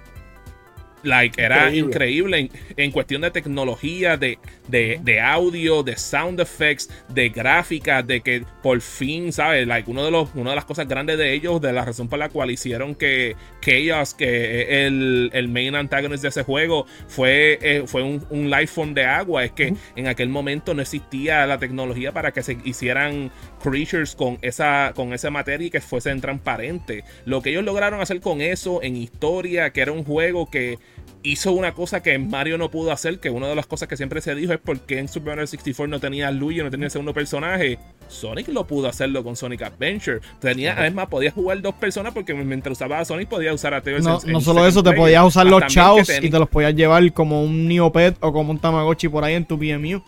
Like, 1.02 1.42
era 1.42 1.74
increíble, 1.74 2.50
en, 2.76 2.90
cuestión 2.92 3.22
de 3.22 3.30
tecnología, 3.30 4.16
de, 4.16 4.38
de, 4.68 5.20
audio, 5.20 5.82
de 5.82 5.96
sound 5.96 6.40
effects, 6.40 6.88
de 7.08 7.28
gráfica, 7.28 8.02
de 8.02 8.20
que 8.20 8.44
por 8.62 8.80
fin, 8.80 9.32
¿sabes? 9.32 9.66
Like, 9.66 9.90
uno 9.90 10.04
de 10.04 10.10
los, 10.10 10.30
una 10.34 10.50
de 10.50 10.56
las 10.56 10.64
cosas 10.64 10.86
grandes 10.86 11.18
de 11.18 11.32
ellos, 11.32 11.60
de 11.60 11.72
la 11.72 11.84
razón 11.84 12.08
por 12.08 12.18
la 12.18 12.28
cual 12.28 12.50
hicieron 12.50 12.94
que 12.94 13.34
Chaos, 13.60 14.14
que 14.14 14.86
el, 14.86 15.30
el 15.32 15.48
main 15.48 15.74
antagonist 15.74 16.22
de 16.22 16.28
ese 16.28 16.42
juego, 16.42 16.86
fue, 17.08 17.58
eh, 17.62 17.82
fue 17.86 18.02
un, 18.02 18.24
un 18.30 18.50
life 18.50 18.68
form 18.68 18.94
de 18.94 19.04
agua, 19.04 19.44
es 19.44 19.52
que 19.52 19.74
en 19.96 20.06
aquel 20.06 20.28
momento 20.28 20.74
no 20.74 20.82
existía 20.82 21.46
la 21.46 21.58
tecnología 21.58 22.12
para 22.12 22.32
que 22.32 22.42
se 22.42 22.58
hicieran 22.64 23.30
creatures 23.62 24.14
con 24.14 24.38
esa, 24.42 24.92
con 24.94 25.12
esa 25.12 25.30
materia 25.30 25.66
y 25.66 25.70
que 25.70 25.80
fuesen 25.80 26.20
transparentes. 26.20 27.04
Lo 27.24 27.42
que 27.42 27.50
ellos 27.50 27.64
lograron 27.64 28.00
hacer 28.00 28.20
con 28.20 28.40
eso 28.40 28.82
en 28.82 28.96
historia, 28.96 29.70
que 29.70 29.80
era 29.80 29.92
un 29.92 30.04
juego 30.04 30.50
que 30.50 30.78
hizo 31.22 31.52
una 31.52 31.72
cosa 31.72 32.02
que 32.02 32.18
Mario 32.18 32.58
no 32.58 32.70
pudo 32.70 32.92
hacer, 32.92 33.20
que 33.20 33.30
una 33.30 33.48
de 33.48 33.54
las 33.54 33.66
cosas 33.66 33.88
que 33.88 33.96
siempre 33.96 34.20
se 34.20 34.34
dijo 34.34 34.52
es 34.52 34.58
porque 34.58 34.98
en 34.98 35.08
Super 35.08 35.30
Mario 35.30 35.46
64 35.46 35.88
no 35.88 36.00
tenía 36.00 36.30
Luigi, 36.30 36.62
no 36.62 36.70
tenía 36.70 36.86
el 36.86 36.90
segundo 36.90 37.14
personaje. 37.14 37.78
Sonic 38.08 38.48
lo 38.48 38.66
pudo 38.66 38.88
hacerlo 38.88 39.24
con 39.24 39.36
Sonic 39.36 39.62
Adventure. 39.62 40.20
Tenía, 40.40 40.74
además, 40.78 41.08
podía 41.08 41.30
jugar 41.30 41.60
dos 41.62 41.74
personas 41.74 42.12
porque 42.12 42.34
mientras 42.34 42.72
usaba 42.76 42.98
a 42.98 43.04
Sonic 43.04 43.28
podía 43.28 43.54
usar 43.54 43.74
a 43.74 43.80
Tails. 43.80 44.04
No, 44.04 44.20
no 44.26 44.40
solo 44.40 44.66
eso, 44.66 44.82
te 44.82 44.92
podías 44.92 45.24
usar 45.24 45.46
los 45.46 45.66
chaos 45.66 46.08
y 46.20 46.28
te 46.28 46.38
los 46.38 46.48
podías 46.48 46.74
llevar 46.74 47.12
como 47.12 47.42
un 47.42 47.68
Neopet 47.68 48.16
o 48.20 48.32
como 48.32 48.50
un 48.50 48.58
Tamagotchi 48.58 49.08
por 49.08 49.24
ahí 49.24 49.34
en 49.34 49.44
tu 49.44 49.58
PMU. 49.58 50.02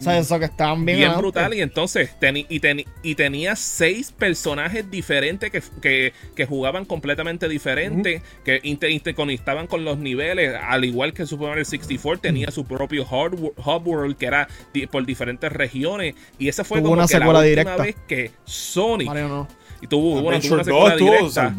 O 0.00 0.02
sea, 0.02 0.18
eso 0.18 0.38
que 0.38 0.46
estaban 0.46 0.84
bien. 0.86 0.98
Bien 0.98 1.16
brutal. 1.16 1.52
Y 1.52 1.60
entonces, 1.60 2.10
y, 2.48 2.60
y, 3.02 3.14
tenía 3.14 3.54
seis 3.54 4.12
personajes 4.12 4.90
diferentes 4.90 5.50
que, 5.50 6.12
jugaban 6.48 6.86
completamente 6.86 7.48
diferentes, 7.48 8.22
que 8.44 8.60
interconectaban 8.62 9.66
con 9.66 9.84
los 9.84 9.98
niveles, 9.98 10.54
al 10.60 10.86
igual 10.86 11.12
que 11.12 11.26
Super 11.26 11.48
Mario 11.48 11.64
64 11.66 12.20
tenía 12.20 12.50
su 12.50 12.64
propio 12.64 13.02
hub 13.04 13.86
world 13.86 14.16
que 14.16 14.26
era 14.26 14.48
por 14.90 15.04
diferentes 15.04 15.52
regiones. 15.52 16.14
Y 16.38 16.48
esa 16.48 16.64
fue 16.64 16.80
como 16.80 16.94
una 16.94 17.06
que 17.06 17.18
la 17.18 17.26
última 17.26 17.42
directa. 17.42 17.76
vez 17.76 17.96
que 18.08 18.30
Sonic. 18.44 19.12
no. 19.12 19.48
Y 19.82 19.86
tuvo, 19.86 20.20
una 20.20 20.40
secuela 20.40 20.96
directa. 20.96 21.54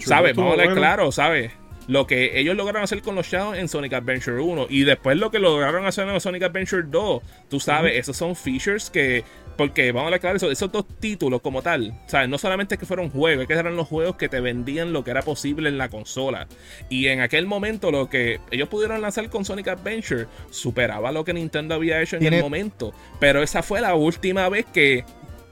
¿Sabes? 0.00 0.36
Vamos 0.36 0.54
a 0.54 0.56
ver 0.56 0.74
claro, 0.74 1.10
¿sabes? 1.10 1.52
Lo 1.92 2.06
que 2.06 2.40
ellos 2.40 2.56
lograron 2.56 2.82
hacer 2.82 3.02
con 3.02 3.14
los 3.14 3.26
Shadows 3.26 3.58
en 3.58 3.68
Sonic 3.68 3.92
Adventure 3.92 4.40
1 4.40 4.66
y 4.70 4.84
después 4.84 5.18
lo 5.18 5.30
que 5.30 5.38
lograron 5.38 5.84
hacer 5.84 6.08
en 6.08 6.20
Sonic 6.20 6.44
Adventure 6.44 6.84
2, 6.86 7.22
tú 7.50 7.60
sabes, 7.60 7.98
esos 7.98 8.16
son 8.16 8.34
features 8.34 8.88
que, 8.88 9.24
porque 9.58 9.92
vamos 9.92 10.10
a 10.10 10.16
aclarar 10.16 10.36
eso, 10.36 10.50
esos 10.50 10.72
dos 10.72 10.86
títulos 11.00 11.42
como 11.42 11.60
tal, 11.60 12.00
¿sabes? 12.06 12.30
No 12.30 12.38
solamente 12.38 12.78
que 12.78 12.86
fueron 12.86 13.10
juegos, 13.10 13.42
es 13.42 13.48
que 13.48 13.52
eran 13.52 13.76
los 13.76 13.88
juegos 13.88 14.16
que 14.16 14.30
te 14.30 14.40
vendían 14.40 14.94
lo 14.94 15.04
que 15.04 15.10
era 15.10 15.20
posible 15.20 15.68
en 15.68 15.76
la 15.76 15.90
consola. 15.90 16.48
Y 16.88 17.08
en 17.08 17.20
aquel 17.20 17.46
momento 17.46 17.90
lo 17.90 18.08
que 18.08 18.40
ellos 18.50 18.70
pudieron 18.70 19.02
lanzar 19.02 19.28
con 19.28 19.44
Sonic 19.44 19.68
Adventure 19.68 20.28
superaba 20.50 21.12
lo 21.12 21.26
que 21.26 21.34
Nintendo 21.34 21.74
había 21.74 22.00
hecho 22.00 22.16
en 22.16 22.32
el 22.32 22.42
momento. 22.42 22.94
Pero 23.20 23.42
esa 23.42 23.62
fue 23.62 23.82
la 23.82 23.94
última 23.94 24.48
vez 24.48 24.64
que 24.64 25.04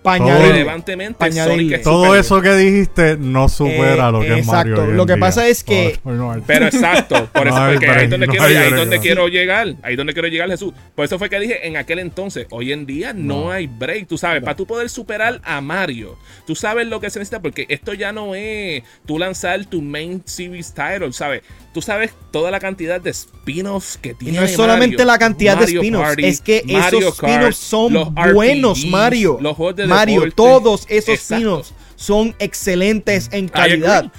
relevantemente 0.04 1.32
Sonic 1.32 1.82
Todo 1.82 2.16
eso 2.16 2.40
que 2.40 2.54
dijiste 2.54 3.16
no 3.18 3.48
supera 3.48 4.08
eh, 4.08 4.12
lo 4.12 4.20
que 4.20 4.38
es 4.38 4.46
Mario. 4.46 4.74
Exacto. 4.74 4.92
Lo 4.92 5.06
que 5.06 5.16
pasa 5.16 5.48
es 5.48 5.64
que. 5.64 5.98
pero 6.46 6.66
exacto. 6.66 7.28
Por 7.32 7.48
eso 7.48 7.56
porque 7.70 7.88
ahí 7.88 8.04
es 8.04 8.10
donde, 8.10 8.26
quiero, 8.26 8.44
ahí 8.44 8.72
donde 8.72 8.98
quiero 9.00 9.28
llegar. 9.28 9.74
Ahí 9.82 9.96
donde 9.96 10.12
quiero 10.12 10.28
llegar, 10.28 10.48
Jesús. 10.48 10.72
Por 10.94 11.04
eso 11.04 11.18
fue 11.18 11.28
que 11.28 11.38
dije 11.40 11.66
en 11.66 11.76
aquel 11.76 11.98
entonces. 11.98 12.46
Hoy 12.50 12.72
en 12.72 12.86
día 12.86 13.12
no, 13.12 13.50
hay 13.50 13.66
break. 13.66 14.06
Tú 14.06 14.16
sabes, 14.16 14.42
para 14.42 14.56
tú 14.56 14.66
poder 14.66 14.88
superar 14.88 15.40
a 15.44 15.60
Mario, 15.60 16.16
tú 16.46 16.54
sabes 16.54 16.86
lo 16.86 17.00
que 17.00 17.10
se 17.10 17.18
necesita. 17.18 17.40
Porque 17.40 17.66
esto 17.68 17.94
ya 17.94 18.12
no 18.12 18.34
es 18.34 18.82
tú 19.06 19.18
lanzar 19.18 19.64
tu 19.66 19.82
main 19.82 20.22
series 20.24 20.72
title, 20.72 21.12
¿sabes? 21.12 21.42
Tú 21.72 21.82
sabes 21.82 22.12
toda 22.32 22.50
la 22.50 22.58
cantidad 22.58 23.00
de 23.00 23.10
spin-offs 23.10 23.96
que 23.96 24.14
tiene. 24.14 24.36
Y 24.36 24.40
no 24.40 24.44
es 24.44 24.54
solamente 24.54 25.04
la 25.04 25.18
cantidad 25.18 25.56
de 25.56 25.66
spin-offs, 25.66 26.16
es 26.18 26.40
que 26.40 26.64
esos 26.66 27.04
spin-offs 27.14 27.56
son 27.56 28.14
buenos, 28.32 28.84
Mario. 28.86 29.38
Los 29.40 29.56
juegos 29.56 29.76
de 29.76 29.89
Mario, 29.90 30.30
todos 30.32 30.86
esos 30.88 31.14
spin-offs 31.14 31.74
son 32.00 32.34
excelentes 32.38 33.28
en 33.30 33.48
calidad. 33.48 34.10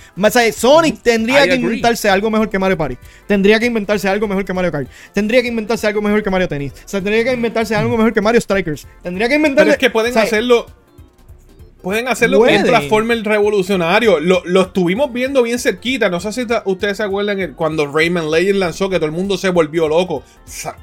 Sonic 0.55 1.01
tendría 1.01 1.47
que 1.47 1.55
inventarse 1.55 2.09
algo 2.09 2.29
mejor 2.29 2.49
que 2.49 2.59
Mario 2.59 2.77
Party. 2.77 2.97
Tendría 3.27 3.59
que 3.59 3.65
inventarse 3.65 4.07
algo 4.07 4.27
mejor 4.27 4.45
que 4.45 4.53
Mario 4.53 4.71
Kart. 4.71 4.87
Tendría 5.13 5.41
que 5.41 5.47
inventarse 5.47 5.87
algo 5.87 6.01
mejor 6.01 6.21
que 6.21 6.29
Mario 6.29 6.47
Tennis. 6.47 6.73
tendría 6.85 7.23
que 7.23 7.33
inventarse 7.33 7.75
algo 7.75 7.97
mejor 7.97 8.13
que 8.13 8.21
Mario 8.21 8.39
Strikers. 8.39 8.87
Tendría 9.01 9.27
que 9.27 9.35
inventarse. 9.35 9.63
Pero 9.63 9.71
es 9.71 9.77
que 9.79 9.89
pueden 9.89 10.15
hacerlo 10.15 10.67
Pueden 11.81 12.07
hacerlo 12.07 12.39
con 12.39 12.53
un 12.53 12.63
Transformer 12.63 13.23
revolucionario. 13.23 14.19
Lo, 14.19 14.43
lo, 14.45 14.61
estuvimos 14.61 15.11
viendo 15.11 15.41
bien 15.41 15.57
cerquita. 15.57 16.09
No 16.09 16.19
sé 16.19 16.31
si 16.31 16.45
ustedes 16.65 16.97
se 16.97 17.03
acuerdan 17.03 17.55
cuando 17.55 17.91
Rayman 17.91 18.29
Legend 18.29 18.59
lanzó 18.59 18.89
que 18.89 18.97
todo 18.97 19.07
el 19.07 19.11
mundo 19.11 19.37
se 19.37 19.49
volvió 19.49 19.87
loco. 19.87 20.23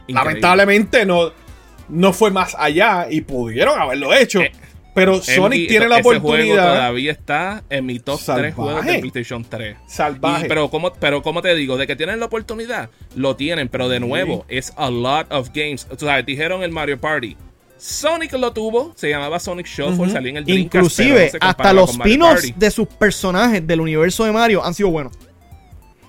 Lamentablemente 0.08 1.06
no, 1.06 1.30
no 1.88 2.12
fue 2.12 2.30
más 2.32 2.56
allá 2.58 3.06
y 3.08 3.20
pudieron 3.20 3.80
haberlo 3.80 4.12
hecho. 4.12 4.40
Eh, 4.40 4.50
pero 4.98 5.22
Sonic 5.22 5.68
tiene 5.68 5.88
la 5.88 5.98
oportunidad. 5.98 6.74
todavía 6.74 7.12
está 7.12 7.64
en 7.70 7.86
mi 7.86 7.98
top 7.98 8.20
3 8.24 8.54
juegos 8.54 8.84
de 8.84 8.98
PlayStation 8.98 9.44
3. 9.44 9.76
Salvaje. 9.86 10.48
pero, 10.48 10.70
como, 10.70 10.92
pero 10.92 11.22
como 11.22 11.42
te 11.42 11.54
digo, 11.54 11.76
de 11.76 11.86
que 11.86 11.96
tienen 11.96 12.20
la 12.20 12.26
oportunidad, 12.26 12.90
lo 13.14 13.36
tienen. 13.36 13.68
Pero 13.68 13.88
de 13.88 14.00
nuevo, 14.00 14.44
es 14.48 14.72
a 14.76 14.90
lot 14.90 15.32
of 15.32 15.50
games. 15.54 15.86
O 15.90 15.98
sea, 15.98 16.22
dijeron 16.22 16.62
el 16.62 16.70
Mario 16.70 17.00
Party 17.00 17.36
Sonic 17.78 18.32
lo 18.32 18.52
tuvo, 18.52 18.92
se 18.96 19.08
llamaba 19.08 19.38
Sonic 19.38 19.66
Shuffle, 19.66 20.10
salía 20.10 20.30
en 20.30 20.36
el 20.38 20.44
Dreamcast, 20.44 20.74
Inclusive, 20.74 21.30
hasta 21.40 21.72
los 21.72 21.96
pinos 21.98 22.52
de 22.56 22.70
sus 22.70 22.88
personajes 22.88 23.64
del 23.64 23.80
universo 23.80 24.24
de 24.24 24.32
Mario 24.32 24.64
han 24.64 24.74
sido 24.74 24.90
buenos. 24.90 25.12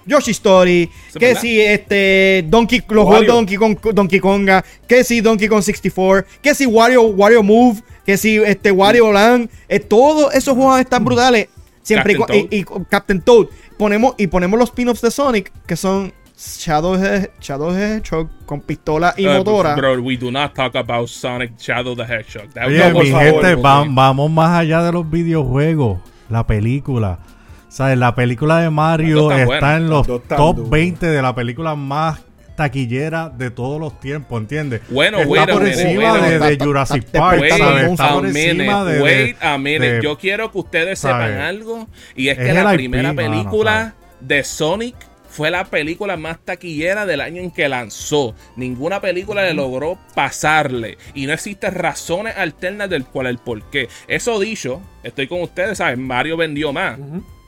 Yoshi 0.05 0.31
Story, 0.31 0.89
que 1.19 1.35
si 1.35 1.61
este 1.61 2.43
Donkey 2.47 2.83
los 2.89 3.05
juegos 3.05 3.27
Donkey 3.27 3.57
Kong 3.57 3.77
Donkey 3.93 4.19
Konga, 4.19 4.65
que 4.87 5.03
si 5.03 5.21
Donkey 5.21 5.47
Kong 5.47 5.61
64, 5.61 6.27
que 6.41 6.55
si 6.55 6.65
Wario 6.65 7.03
Wario 7.03 7.43
Move, 7.43 7.83
que 8.05 8.17
si 8.17 8.37
este 8.37 8.71
Wario 8.71 9.11
Land, 9.11 9.49
eh, 9.67 9.79
todos 9.79 10.33
esos 10.33 10.55
juegos 10.55 10.79
están 10.79 11.05
brutales. 11.05 11.49
Siempre 11.81 12.15
y, 12.51 12.63
Captain 12.89 13.21
Toad 13.21 13.47
ponemos 13.77 14.13
y 14.17 14.27
ponemos 14.27 14.59
los 14.59 14.69
spin-offs 14.69 15.01
de 15.01 15.09
Sonic 15.09 15.51
que 15.65 15.75
son 15.75 16.13
Shadow, 16.37 16.97
Shadow 17.41 17.73
the 17.73 17.97
Hedgehog 17.97 18.29
con 18.45 18.61
pistola 18.61 19.13
y 19.17 19.27
uh, 19.27 19.31
motora. 19.31 19.75
Bro, 19.75 20.01
we 20.01 20.15
do 20.15 20.31
not 20.31 20.53
talk 20.53 20.75
about 20.75 21.09
Sonic 21.09 21.57
Shadow 21.57 21.95
the 21.95 22.03
Hedgehog. 22.03 22.49
Oye, 22.65 22.93
mi 22.93 23.07
gente, 23.07 23.55
vamos 23.55 24.31
más 24.31 24.59
allá 24.59 24.83
de 24.83 24.91
los 24.91 25.09
videojuegos. 25.09 25.99
La 26.29 26.45
película. 26.45 27.19
¿Sabes? 27.67 27.97
La 27.97 28.15
película 28.15 28.61
de 28.61 28.69
Mario 28.69 29.31
está 29.31 29.77
en 29.77 29.89
los 29.89 30.07
top 30.07 30.69
20 30.69 31.05
de 31.07 31.21
la 31.21 31.35
película 31.35 31.75
más 31.75 32.21
taquillera 32.59 33.29
de 33.29 33.51
todos 33.51 33.79
los 33.79 34.01
tiempos, 34.01 34.37
¿entiendes? 34.37 34.81
Bueno, 34.89 35.19
está 35.19 35.47
por 35.47 35.65
encima 35.65 36.17
de, 36.17 36.57
Jurassic 36.57 37.05
Park, 37.05 37.41
¿sabes? 37.57 37.91
Está 37.91 38.13
por 38.15 38.25
encima 38.25 38.83
de, 38.83 39.01
wait 39.01 39.37
a 39.41 39.57
minute. 39.57 40.01
Yo 40.03 40.17
quiero 40.17 40.51
que 40.51 40.57
ustedes 40.57 40.99
sepan 40.99 41.39
algo 41.39 41.87
y 42.17 42.27
es, 42.27 42.37
que 42.37 42.51
la 42.51 42.73
primera 42.73 43.13
película 43.13 43.93
de 44.19 44.43
Sonic 44.43 44.93
fue 45.29 45.51
la 45.51 45.63
película 45.63 46.17
más 46.17 46.39
taquillera 46.43 47.05
del 47.05 47.21
año 47.21 47.41
en 47.41 47.49
que 47.49 47.69
lanzó. 47.69 48.35
Ninguna 48.57 48.99
película 48.99 49.43
le 49.43 49.53
logró 49.53 49.97
pasarle. 50.13 50.97
Y 51.13 51.27
no 51.27 51.31
existen 51.31 51.73
razones 51.73 52.35
alternas 52.35 52.89
del 52.89 53.05
cual 53.05 53.27
el 53.27 53.37
por 53.37 53.69
qué. 53.69 53.87
Eso 54.09 54.37
dicho, 54.37 54.81
estoy 55.01 55.27
con 55.27 55.41
ustedes, 55.41 55.77
¿saben? 55.77 56.05
Mario 56.05 56.35
vendió 56.35 56.73
más. 56.73 56.99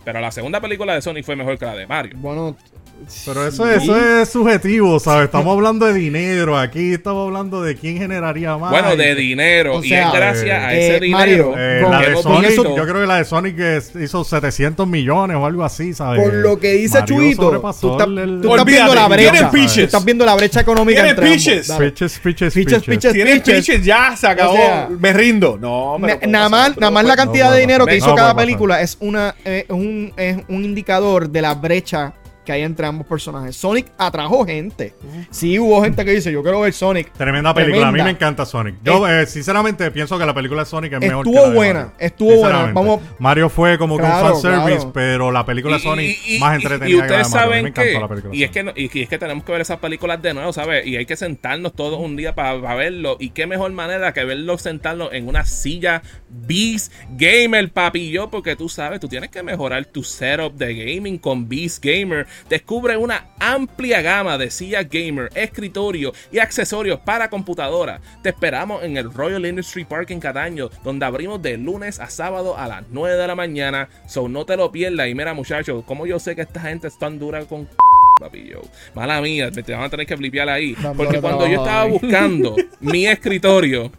Pero 0.06 0.22
la 0.22 0.32
segunda 0.32 0.62
película 0.62 0.94
de 0.94 1.02
Sonic 1.02 1.26
fue 1.26 1.36
mejor 1.36 1.60
que 1.60 1.66
la 1.66 1.76
de 1.76 1.86
Mario. 1.86 2.14
Bueno, 2.16 2.56
pero 3.26 3.48
eso, 3.48 3.70
eso 3.70 3.96
es 3.96 4.30
subjetivo, 4.30 5.00
¿sabes? 5.00 5.26
Estamos 5.26 5.56
hablando 5.56 5.86
de 5.86 5.94
dinero. 5.94 6.58
Aquí 6.58 6.94
estamos 6.94 7.28
hablando 7.28 7.62
de 7.62 7.76
quién 7.76 7.98
generaría 7.98 8.58
más. 8.58 8.72
Bueno, 8.72 8.96
de 8.96 9.16
dinero. 9.16 9.84
y 9.84 9.94
es 9.94 10.12
gracias 10.12 10.64
a 10.64 10.74
ese 10.74 10.98
eh, 10.98 11.00
dinero. 11.00 11.54
Eh, 11.58 11.82
la 11.82 12.00
de 12.02 12.22
Sonic, 12.22 12.56
yo 12.56 12.84
creo 12.84 13.02
que 13.02 13.08
la 13.08 13.18
de 13.18 13.26
Sonic 13.26 13.58
hizo 14.02 14.24
700 14.24 14.88
millones 14.88 15.38
o 15.38 15.46
algo 15.46 15.64
así, 15.64 15.94
¿sabes? 15.94 16.22
Por 16.22 16.34
lo 16.34 16.60
que 16.60 16.74
dice 16.74 17.04
Chuito, 17.06 17.62
tú, 17.80 17.94
estás 17.94 18.66
viendo 18.66 18.96
la 18.96 19.08
brecha. 19.08 19.50
Tú 19.50 19.58
estás 19.58 20.06
viendo 20.06 20.26
la 20.26 20.36
brecha 20.36 20.62
económica 20.62 21.08
entre 21.08 21.30
pitches. 21.30 21.72
Pitches, 21.72 22.20
pitches, 22.20 22.54
pitches. 22.54 22.84
Pitches, 22.84 23.14
pitches. 23.44 23.86
Ya 23.86 24.16
se 24.16 24.28
acabó. 24.28 24.90
me 25.00 25.14
rindo. 25.14 25.58
No, 25.60 25.98
Nada 26.28 26.50
más, 26.50 26.78
nada 26.78 26.92
más 26.92 27.06
la 27.06 27.16
cantidad 27.16 27.52
de 27.52 27.60
dinero 27.60 27.86
que 27.86 27.98
hizo 27.98 28.16
cada 28.16 28.36
película 28.36 28.82
es, 28.82 28.98
una, 29.00 29.36
es, 29.44 29.66
un, 29.70 30.14
es 30.18 30.38
un 30.48 30.64
indicador 30.66 31.30
de 31.30 31.42
la 31.42 31.54
brecha 31.54 32.14
que 32.46 32.52
hay 32.52 32.62
entre 32.64 32.86
ambos 32.86 33.08
personajes. 33.08 33.56
Sonic 33.56 33.88
atrajo 33.98 34.46
gente. 34.46 34.94
Sí 35.30 35.60
hubo 35.60 35.82
gente 35.84 36.04
que 36.04 36.12
dice, 36.12 36.32
yo 36.32 36.42
quiero 36.42 36.62
ver 36.62 36.74
Sonic. 36.74 37.12
Tremenda 37.14 37.54
película. 37.54 37.88
A 37.88 37.92
mí 37.92 38.02
me 38.02 38.10
encanta 38.10 38.46
Sonic. 38.46 38.76
Yo, 38.84 39.08
eh, 39.08 39.26
sinceramente, 39.26 39.90
pienso 39.92 40.18
que 40.18 40.26
la 40.26 40.34
película 40.34 40.64
de 40.64 40.66
Sonic 40.66 40.94
es 40.94 41.00
mejor 41.00 41.26
que 41.26 41.32
la 41.32 41.50
de 41.50 41.56
buena. 41.56 41.94
Estuvo 42.00 42.36
buena. 42.36 42.72
Vamos. 42.74 43.02
Mario 43.20 43.50
fue 43.50 43.78
como 43.78 43.98
que 43.98 44.04
un 44.04 44.12
fanservice, 44.12 44.88
pero 44.94 45.32
la 45.32 45.46
película 45.46 45.78
de 45.78 45.84
Sonic 45.84 46.18
más 46.40 46.56
entretenida 46.56 46.90
y, 46.90 46.96
ustedes 46.96 47.28
que 47.28 47.36
la 47.36 47.42
de 47.42 47.48
Mario. 47.48 47.74
saben 47.74 47.74
que, 47.74 48.00
la 48.00 48.08
película 48.08 48.36
y 48.36 48.44
es 48.44 48.52
que, 48.52 48.74
y 48.76 49.02
es 49.02 49.10
que 49.10 49.18
tenemos 49.18 49.44
que 49.44 49.52
ver 49.52 49.62
esas 49.62 49.80
películas 49.80 50.22
de 50.22 50.34
nuevo, 50.34 50.52
¿sabes? 50.54 50.86
Y 50.86 50.96
hay 50.98 51.06
que 51.06 51.16
sentarnos 51.16 51.74
todos 51.74 52.00
un 52.00 52.16
día 52.16 52.34
para, 52.34 52.56
verlo. 52.76 53.18
Y 53.20 53.30
qué 53.30 53.48
mejor 53.48 53.72
manera 53.72 54.14
que 54.14 54.24
verlo 54.24 54.58
sentarnos 54.58 55.14
en 55.14 55.28
una 55.28 55.46
silla 55.46 56.02
Beast 56.30 56.92
Gamer, 57.12 57.72
papi. 57.72 58.12
Yo, 58.12 58.30
porque 58.30 58.56
tú 58.56 58.70
sabes, 58.70 59.00
tú 59.00 59.08
tienes 59.08 59.30
que 59.30 59.44
mejorar 59.44 59.86
tu 59.86 60.04
setup 60.04 60.54
de 60.56 60.74
gaming 60.74 61.18
con 61.18 61.48
Beast 61.48 61.84
Gamer 61.84 62.28
Descubre 62.50 62.98
una 62.98 63.28
amplia 63.40 64.02
gama 64.02 64.38
de 64.38 64.52
sillas 64.52 64.88
gamer, 64.90 65.30
escritorio 65.36 66.14
y 66.32 66.40
accesorios 66.40 67.00
para 67.00 67.30
computadora. 67.30 68.02
Te 68.24 68.30
esperamos 68.30 68.84
en 68.84 68.98
el 68.98 69.14
Royal 69.14 69.46
Industry 69.46 69.86
Park 69.86 70.12
en 70.12 70.20
Cataño, 70.20 70.70
donde 70.84 71.06
abrimos 71.06 71.42
de 71.42 71.58
lunes 71.58 72.00
a 72.00 72.10
sábado 72.10 72.58
a 72.58 72.68
las 72.68 72.84
9 72.90 73.16
de 73.16 73.28
la 73.28 73.36
mañana. 73.36 73.90
So 74.08 74.28
no 74.28 74.46
te 74.46 74.58
lo 74.58 74.72
pierdas. 74.72 75.08
Y 75.08 75.16
mira, 75.16 75.34
muchachos, 75.34 75.84
como 75.86 76.06
yo 76.06 76.20
sé 76.20 76.36
que 76.36 76.42
esta 76.42 76.62
gente 76.62 76.88
es 76.88 76.98
tan 76.98 77.20
dura 77.20 77.46
con 77.46 77.68
papi, 78.20 78.52
Mala 78.94 79.20
mía, 79.22 79.52
te 79.52 79.74
van 79.74 79.84
a 79.84 79.90
tener 79.90 80.06
que 80.06 80.16
flipear 80.16 80.48
ahí. 80.50 80.76
Porque 80.96 81.20
cuando 81.20 81.48
yo 81.48 81.64
estaba 81.64 81.86
buscando 81.86 82.56
mi 82.80 83.08
escritorio, 83.08 83.92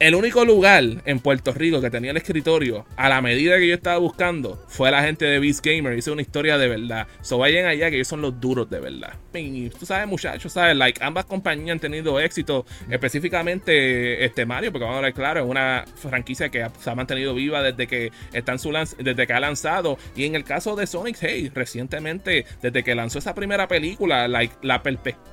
el 0.00 0.14
único 0.14 0.46
lugar 0.46 0.82
en 1.04 1.18
Puerto 1.18 1.52
Rico 1.52 1.82
que 1.82 1.90
tenía 1.90 2.10
el 2.10 2.16
escritorio 2.16 2.86
a 2.96 3.10
la 3.10 3.20
medida 3.20 3.58
que 3.58 3.68
yo 3.68 3.74
estaba 3.74 3.98
buscando 3.98 4.58
fue 4.66 4.90
la 4.90 5.02
gente 5.02 5.26
de 5.26 5.38
Beast 5.38 5.64
Gamer. 5.64 5.96
Hice 5.96 6.10
una 6.10 6.22
historia 6.22 6.56
de 6.56 6.68
verdad. 6.68 7.06
So 7.20 7.36
vayan 7.36 7.66
allá 7.66 7.90
que 7.90 7.96
ellos 7.96 8.08
son 8.08 8.22
los 8.22 8.40
duros 8.40 8.70
de 8.70 8.80
verdad. 8.80 9.12
Y 9.34 9.68
tú 9.68 9.84
sabes, 9.84 10.08
muchachos, 10.08 10.54
sabes, 10.54 10.74
like, 10.74 11.04
ambas 11.04 11.26
compañías 11.26 11.72
han 11.72 11.80
tenido 11.80 12.18
éxito. 12.18 12.64
Específicamente 12.88 14.24
este 14.24 14.46
Mario, 14.46 14.72
porque 14.72 14.84
vamos 14.84 15.00
a 15.00 15.02
ver 15.02 15.12
claro, 15.12 15.40
es 15.40 15.46
una 15.46 15.84
franquicia 15.96 16.48
que 16.48 16.66
se 16.80 16.90
ha 16.90 16.94
mantenido 16.94 17.34
viva 17.34 17.62
desde 17.62 17.86
que 17.86 18.10
está 18.32 18.56
su 18.56 18.72
desde 18.98 19.26
que 19.26 19.32
ha 19.34 19.40
lanzado. 19.40 19.98
Y 20.16 20.24
en 20.24 20.34
el 20.34 20.44
caso 20.44 20.76
de 20.76 20.86
Sonic, 20.86 21.18
hey, 21.20 21.50
recientemente, 21.54 22.46
desde 22.62 22.82
que 22.82 22.94
lanzó 22.94 23.18
esa 23.18 23.34
primera 23.34 23.68
película, 23.68 24.28
like, 24.28 24.54
la, 24.62 24.82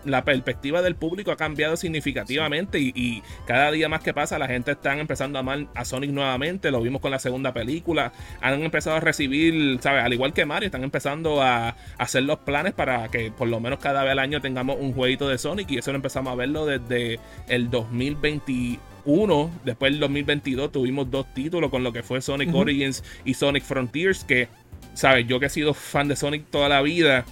la 0.03 0.25
perspectiva 0.25 0.81
del 0.81 0.95
público 0.95 1.31
ha 1.31 1.37
cambiado 1.37 1.77
significativamente. 1.77 2.79
Y, 2.79 2.91
y 2.93 3.23
cada 3.45 3.71
día 3.71 3.87
más 3.87 4.01
que 4.01 4.13
pasa, 4.13 4.37
la 4.37 4.47
gente 4.47 4.56
están 4.65 4.99
empezando 4.99 5.37
a 5.37 5.41
amar 5.41 5.67
a 5.73 5.85
Sonic 5.85 6.11
nuevamente. 6.11 6.71
Lo 6.71 6.81
vimos 6.81 7.01
con 7.01 7.11
la 7.11 7.19
segunda 7.19 7.53
película. 7.53 8.11
Han 8.41 8.61
empezado 8.63 8.95
a 8.95 8.99
recibir, 8.99 9.79
¿sabes? 9.81 10.03
Al 10.03 10.13
igual 10.13 10.33
que 10.33 10.45
Mario, 10.45 10.67
están 10.67 10.83
empezando 10.83 11.41
a, 11.41 11.75
hacer 11.97 12.23
los 12.23 12.39
planes 12.39 12.73
para 12.73 13.09
que 13.09 13.31
por 13.31 13.47
lo 13.47 13.59
menos 13.59 13.79
cada 13.79 14.03
vez 14.03 14.11
al 14.11 14.19
año 14.19 14.41
tengamos 14.41 14.77
un 14.79 14.93
jueguito 14.93 15.27
de 15.27 15.37
Sonic. 15.37 15.71
Y 15.71 15.77
eso 15.77 15.91
lo 15.91 15.97
empezamos 15.97 16.33
a 16.33 16.35
verlo 16.35 16.65
desde 16.65 17.19
el 17.47 17.69
2021. 17.69 19.51
Después 19.63 19.91
del 19.91 19.99
2022 19.99 20.71
tuvimos 20.71 21.09
dos 21.09 21.33
títulos 21.33 21.69
con 21.69 21.83
lo 21.83 21.93
que 21.93 22.03
fue 22.03 22.21
Sonic 22.21 22.53
Origins 22.53 23.03
y 23.25 23.33
Sonic 23.33 23.63
Frontiers. 23.63 24.23
Que, 24.23 24.47
¿sabes? 24.93 25.27
Yo 25.27 25.39
que 25.39 25.47
he 25.47 25.49
sido 25.49 25.73
fan 25.73 26.07
de 26.07 26.15
Sonic 26.15 26.45
toda 26.49 26.69
la 26.69 26.81
vida 26.81 27.25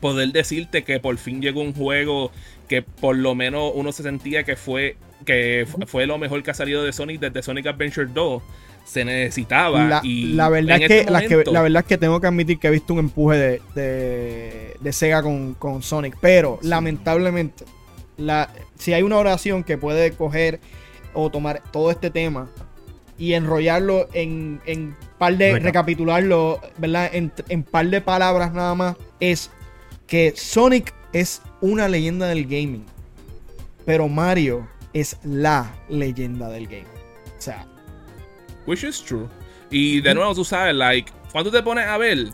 poder 0.00 0.32
decirte 0.32 0.82
que 0.82 0.98
por 0.98 1.16
fin 1.18 1.40
llegó 1.40 1.60
un 1.60 1.74
juego 1.74 2.32
que 2.68 2.82
por 2.82 3.16
lo 3.16 3.34
menos 3.34 3.72
uno 3.74 3.92
se 3.92 4.02
sentía 4.02 4.44
que 4.44 4.56
fue 4.56 4.96
que 5.30 5.66
fue 5.86 6.06
lo 6.06 6.18
mejor 6.18 6.42
que 6.42 6.50
ha 6.50 6.54
salido 6.54 6.82
de 6.82 6.92
Sonic 6.92 7.20
desde 7.20 7.42
Sonic 7.42 7.66
Adventure 7.66 8.08
2 8.12 8.42
se 8.84 9.04
necesitaba 9.04 9.84
la, 9.84 10.00
y 10.02 10.32
la 10.32 10.48
verdad 10.48 10.78
es 10.78 10.90
este 10.90 11.04
que, 11.04 11.50
la 11.50 11.62
verdad 11.62 11.82
es 11.82 11.86
que 11.86 11.98
tengo 11.98 12.20
que 12.20 12.26
admitir 12.26 12.58
que 12.58 12.66
he 12.66 12.70
visto 12.70 12.94
un 12.94 12.98
empuje 12.98 13.60
de, 13.74 14.74
de, 14.80 14.92
Sega 14.92 15.22
con, 15.22 15.82
Sonic 15.82 16.16
pero 16.20 16.58
lamentablemente 16.62 17.64
la, 18.16 18.50
si 18.76 18.92
hay 18.92 19.02
una 19.02 19.18
oración 19.18 19.62
que 19.62 19.78
puede 19.78 20.10
coger 20.12 20.58
o 21.14 21.30
tomar 21.30 21.62
todo 21.70 21.90
este 21.90 22.10
tema 22.10 22.48
y 23.16 23.34
enrollarlo 23.34 24.08
en, 24.12 24.60
en 24.66 24.96
par 25.18 25.36
de, 25.36 25.58
recapitularlo, 25.58 26.60
¿verdad? 26.78 27.10
En, 27.12 27.30
en 27.50 27.62
par 27.62 27.86
de 27.86 28.00
palabras 28.00 28.52
nada 28.54 28.74
más, 28.74 28.96
es 29.20 29.50
que 30.06 30.32
Sonic 30.34 30.94
es 31.12 31.42
una 31.60 31.86
leyenda 31.86 32.28
del 32.28 32.44
gaming. 32.44 32.86
Pero 33.84 34.08
Mario 34.08 34.66
es 34.92 35.18
la 35.24 35.74
leyenda 35.88 36.48
del 36.48 36.66
game. 36.66 36.86
O 37.38 37.40
sea. 37.40 37.66
Which 38.66 38.84
is 38.84 39.02
true. 39.02 39.28
Y 39.70 40.00
de 40.00 40.14
nuevo, 40.14 40.34
tú 40.34 40.44
sabes, 40.44 40.74
like, 40.74 41.10
cuando 41.32 41.50
te 41.50 41.62
pones 41.62 41.86
a 41.86 41.96
ver, 41.96 42.28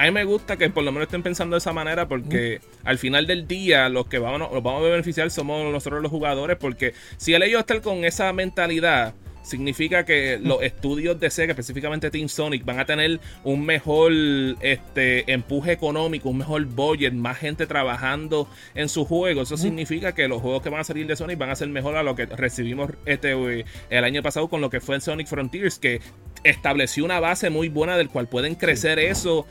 a 0.00 0.04
mí 0.04 0.10
me 0.12 0.24
gusta 0.24 0.56
que 0.56 0.70
por 0.70 0.82
lo 0.82 0.92
menos 0.92 1.08
estén 1.08 1.22
pensando 1.22 1.56
de 1.56 1.58
esa 1.58 1.74
manera 1.74 2.08
porque 2.08 2.62
al 2.84 2.96
final 2.96 3.26
del 3.26 3.46
día 3.46 3.88
los 3.90 4.06
que 4.06 4.18
vamos, 4.18 4.50
vamos 4.62 4.82
a 4.82 4.88
beneficiar 4.88 5.30
somos 5.30 5.70
nosotros 5.70 6.00
los 6.00 6.10
jugadores 6.10 6.56
porque 6.56 6.94
si 7.18 7.34
el 7.34 7.42
ellos 7.42 7.60
están 7.60 7.80
con 7.80 8.04
esa 8.06 8.32
mentalidad 8.32 9.12
significa 9.50 10.04
que 10.04 10.38
los 10.42 10.62
estudios 10.62 11.18
de 11.20 11.30
Sega, 11.30 11.52
específicamente 11.52 12.10
Team 12.10 12.28
Sonic, 12.28 12.64
van 12.64 12.78
a 12.78 12.84
tener 12.84 13.20
un 13.44 13.66
mejor 13.66 14.12
este, 14.60 15.30
empuje 15.30 15.72
económico, 15.72 16.30
un 16.30 16.38
mejor 16.38 16.64
budget, 16.64 17.12
más 17.12 17.38
gente 17.38 17.66
trabajando 17.66 18.48
en 18.74 18.88
su 18.88 19.04
juego. 19.04 19.42
Eso 19.42 19.56
significa 19.56 20.14
que 20.14 20.28
los 20.28 20.40
juegos 20.40 20.62
que 20.62 20.70
van 20.70 20.80
a 20.80 20.84
salir 20.84 21.06
de 21.06 21.16
Sonic 21.16 21.38
van 21.38 21.50
a 21.50 21.56
ser 21.56 21.68
mejor 21.68 21.96
a 21.96 22.02
lo 22.02 22.14
que 22.14 22.26
recibimos 22.26 22.92
este, 23.04 23.32
eh, 23.32 23.64
el 23.90 24.04
año 24.04 24.22
pasado 24.22 24.48
con 24.48 24.60
lo 24.60 24.70
que 24.70 24.80
fue 24.80 24.94
en 24.94 25.00
Sonic 25.00 25.26
Frontiers, 25.26 25.78
que 25.78 26.00
estableció 26.44 27.04
una 27.04 27.20
base 27.20 27.50
muy 27.50 27.68
buena 27.68 27.96
del 27.96 28.08
cual 28.08 28.28
pueden 28.28 28.54
crecer 28.54 28.98
eso 28.98 29.46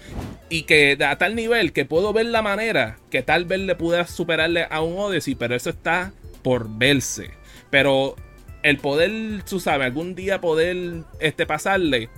y 0.50 0.64
que 0.64 0.98
a 1.06 1.18
tal 1.18 1.36
nivel 1.36 1.72
que 1.72 1.86
puedo 1.86 2.14
ver 2.14 2.28
la 2.28 2.42
manera 2.42 2.98
que 3.12 3.22
tal 3.22 3.46
vez 3.46 3.60
le 3.60 3.76
pueda 3.76 4.08
superarle 4.08 4.66
a 4.70 4.82
un 4.82 4.98
Odyssey, 4.98 5.36
pero 5.36 5.56
eso 5.56 5.70
está 5.70 6.14
por 6.42 6.70
verse. 6.78 7.32
Pero 7.70 8.16
el 8.64 8.78
poder, 8.78 9.44
tú 9.44 9.60
sabes, 9.60 9.86
algún 9.86 10.16
día 10.16 10.42
poder 10.42 11.04
este, 11.20 11.46
pasarle, 11.46 12.10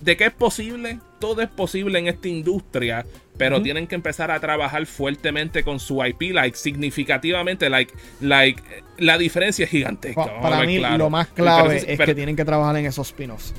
de 0.00 0.16
qué 0.16 0.26
es 0.26 0.32
posible, 0.32 0.98
todo 1.18 1.42
es 1.42 1.48
posible 1.48 1.98
en 1.98 2.08
esta 2.08 2.28
industria, 2.28 3.04
pero 3.36 3.62
tienen 3.62 3.86
que 3.86 3.94
empezar 3.94 4.30
a 4.30 4.38
trabajar 4.38 4.84
fuertemente 4.86 5.62
con 5.62 5.80
su 5.80 6.04
IP, 6.04 6.34
like, 6.34 6.56
significativamente, 6.56 7.70
like, 7.70 7.92
like, 8.20 8.62
la 8.98 9.16
diferencia 9.16 9.64
es 9.64 9.70
gigantesca. 9.70 10.40
para 10.40 10.64
mí, 10.64 10.78
lo 10.78 11.08
más 11.08 11.28
clave 11.28 11.84
es, 11.86 11.98
que 11.98 12.14
tienen 12.14 12.36
que 12.36 12.44
trabajar 12.44 12.76
en 12.76 12.86
esos 12.86 13.08
spin-offs. 13.08 13.54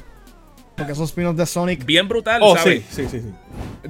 Porque 0.75 0.93
esos 0.93 1.09
spin-offs 1.09 1.37
de 1.37 1.45
Sonic. 1.45 1.85
Bien 1.85 2.07
brutal, 2.07 2.41
oh, 2.43 2.55
¿sabes? 2.55 2.85
Sí, 2.89 3.07
sí, 3.09 3.21
sí, 3.21 3.31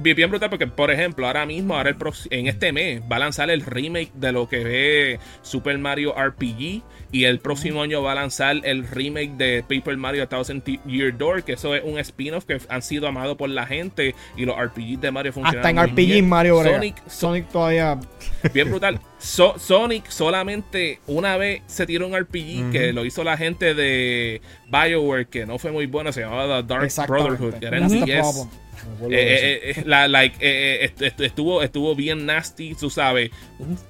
Bien, 0.00 0.30
brutal, 0.30 0.50
porque, 0.50 0.66
por 0.66 0.90
ejemplo, 0.90 1.26
ahora 1.26 1.46
mismo, 1.46 1.76
ahora 1.76 1.90
el 1.90 1.96
en 2.30 2.46
este 2.46 2.72
mes, 2.72 3.02
va 3.10 3.16
a 3.16 3.18
lanzar 3.20 3.50
el 3.50 3.64
remake 3.64 4.12
de 4.14 4.32
lo 4.32 4.48
que 4.48 4.64
ve 4.64 5.20
Super 5.42 5.78
Mario 5.78 6.14
RPG. 6.14 6.82
Y 7.12 7.24
el 7.24 7.40
próximo 7.40 7.82
año 7.82 8.02
va 8.02 8.12
a 8.12 8.14
lanzar 8.14 8.56
el 8.64 8.88
remake 8.88 9.32
de 9.32 9.62
Paper 9.68 9.98
Mario 9.98 10.26
Thousand 10.28 10.64
Year 10.86 11.16
Door, 11.16 11.44
que 11.44 11.52
eso 11.52 11.74
es 11.74 11.82
un 11.84 11.98
spin-off 11.98 12.46
que 12.46 12.58
han 12.70 12.80
sido 12.80 13.06
amados 13.06 13.36
por 13.36 13.50
la 13.50 13.66
gente. 13.66 14.14
Y 14.34 14.46
los 14.46 14.56
RPGs 14.56 15.00
de 15.00 15.10
Mario 15.10 15.32
funcionan. 15.32 15.78
Hasta 15.78 15.82
en 15.82 15.90
RPG 15.90 16.24
Mario 16.24 16.62
Sonic, 16.62 17.06
Sonic 17.06 17.48
todavía. 17.50 18.00
Bien 18.54 18.70
brutal. 18.70 18.98
Sonic 19.18 20.08
solamente 20.08 21.00
una 21.06 21.36
vez 21.36 21.62
se 21.66 21.86
tiró 21.86 22.06
un 22.06 22.18
RPG 22.18 22.72
que 22.72 22.92
lo 22.92 23.04
hizo 23.04 23.22
la 23.22 23.36
gente 23.36 23.74
de 23.74 24.40
BioWare, 24.68 25.26
que 25.26 25.46
no 25.46 25.58
fue 25.58 25.70
muy 25.70 25.86
bueno, 25.86 26.12
se 26.12 26.22
llamaba 26.22 26.62
The 26.62 26.74
Dark 26.74 27.08
Brotherhood, 27.08 27.54
que 27.54 27.66
era 27.66 27.78
en 27.78 27.88
eh, 29.10 29.60
eh, 29.64 29.74
eh, 29.76 30.08
like, 30.08 30.36
estuvo, 31.18 31.62
estuvo 31.62 31.94
bien 31.94 32.26
nasty, 32.26 32.74
tú 32.74 32.90
sabes. 32.90 33.30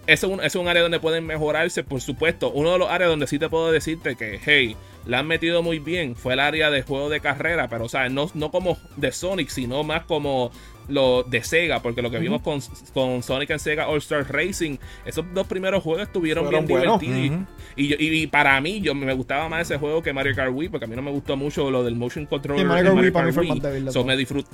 Es 0.07 0.23
un, 0.25 0.43
es 0.43 0.55
un 0.55 0.69
área 0.69 0.83
donde 0.83 1.01
pueden 1.01 1.27
mejorarse, 1.27 1.85
por 1.85 2.01
supuesto. 2.01 2.51
Uno 2.51 2.73
de 2.73 2.79
los 2.79 2.89
áreas 2.91 3.11
donde 3.11 3.27
sí 3.27 3.39
te 3.39 3.49
puedo 3.49 3.73
decirte 3.73 4.17
que, 4.17 4.41
hey, 4.45 4.77
la 5.07 5.19
han 5.21 5.27
metido 5.27 5.63
muy 5.63 5.79
bien 5.79 6.15
fue 6.15 6.35
el 6.35 6.41
área 6.41 6.71
de 6.71 6.83
juego 6.83 7.09
de 7.09 7.21
carrera, 7.21 7.69
pero, 7.69 7.85
o 7.85 7.89
sea, 7.89 8.09
no, 8.09 8.31
no 8.35 8.51
como 8.51 8.79
de 8.97 9.13
Sonic, 9.13 9.49
sino 9.49 9.83
más 9.83 10.05
como 10.05 10.53
lo 10.89 11.23
de 11.23 11.43
Sega, 11.43 11.81
porque 11.81 12.03
lo 12.03 12.11
que 12.11 12.19
vimos 12.19 12.43
con, 12.43 12.61
con, 12.93 13.23
Sonic 13.23 13.53
and 13.53 13.61
Sega 13.61 13.89
All 13.89 13.99
Star 13.99 14.27
Racing, 14.31 14.79
esos 15.05 15.25
dos 15.33 15.47
primeros 15.47 15.83
juegos 15.83 16.03
estuvieron 16.03 16.49
bien 16.49 16.67
divertidos. 16.67 17.47
y, 17.77 18.27
para 18.29 18.61
mí, 18.61 18.81
yo 18.81 18.95
me 18.95 19.13
gustaba 19.13 19.49
más 19.49 19.63
ese 19.63 19.79
juego 19.79 20.03
que 20.03 20.13
Mario 20.13 20.35
Kart 20.35 20.53
Wii, 20.53 20.69
porque 20.69 20.85
a 20.85 20.89
mí 20.89 20.97
no 20.97 21.03
me 21.03 21.11
gustó 21.11 21.37
mucho 21.37 21.71
lo 21.71 21.85
del 21.85 21.97
motion 21.97 22.27
controller. 22.27 22.67
Mario, 22.67 22.95
Mario 22.95 23.13
Kart 23.13 23.37
Wii, 23.37 23.91
so 23.91 24.05
me 24.05 24.17
disfruté. 24.17 24.51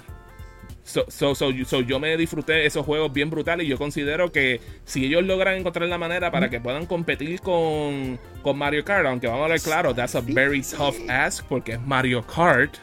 So, 0.89 1.35
so, 1.35 1.81
yo 1.83 2.01
me 2.01 2.17
disfruté 2.17 2.65
esos 2.65 2.87
juegos 2.87 3.13
bien 3.13 3.29
brutales 3.29 3.67
y 3.67 3.69
yo 3.69 3.77
considero 3.77 4.33
que 4.33 4.61
si 4.87 5.05
ellos 5.05 5.23
logran 5.23 5.57
encontrar 5.57 5.87
la 5.87 5.99
manera 5.99 6.31
para 6.31 6.49
que 6.49 6.61
puedan 6.61 6.87
competir 6.87 7.43
con, 7.43 8.19
con 8.43 8.57
Mario 8.57 8.83
Kart, 8.87 9.07
aunque 9.07 9.27
vamos 9.27 9.45
a 9.45 9.49
ver 9.49 9.61
claro, 9.61 9.95
that's 9.95 10.15
a 10.15 10.23
very 10.23 10.63
tough 10.63 10.97
ask 11.11 11.45
porque 11.45 11.73
es 11.73 11.81
Mario 11.83 12.25
Kart, 12.27 12.77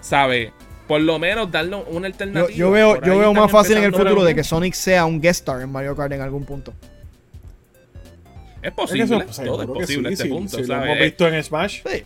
¿sabe? 0.00 0.52
por 0.86 1.00
lo 1.00 1.18
menos 1.18 1.50
darle 1.50 1.76
una 1.88 2.06
alternativa. 2.06 2.54
Yo, 2.54 2.70
veo, 2.70 3.00
yo 3.00 3.18
veo 3.18 3.34
más 3.34 3.50
fácil 3.50 3.78
en 3.78 3.84
el 3.84 3.92
futuro 3.92 4.24
de 4.24 4.34
que 4.34 4.44
Sonic 4.44 4.74
sea 4.74 5.04
un 5.04 5.20
guest 5.20 5.40
star 5.40 5.62
en 5.62 5.72
Mario 5.72 5.96
Kart 5.96 6.12
en 6.12 6.20
algún 6.20 6.44
punto. 6.44 6.72
Es 8.62 8.72
posible, 8.72 9.24
todo 9.44 9.62
es 9.62 9.68
posible 9.68 10.08
en 10.08 10.12
este 10.12 10.28
punto. 10.28 10.58
lo 10.60 10.84
hemos 10.84 10.98
visto 10.98 11.26
en 11.26 11.42
Smash. 11.42 11.82
Sí. 11.82 12.04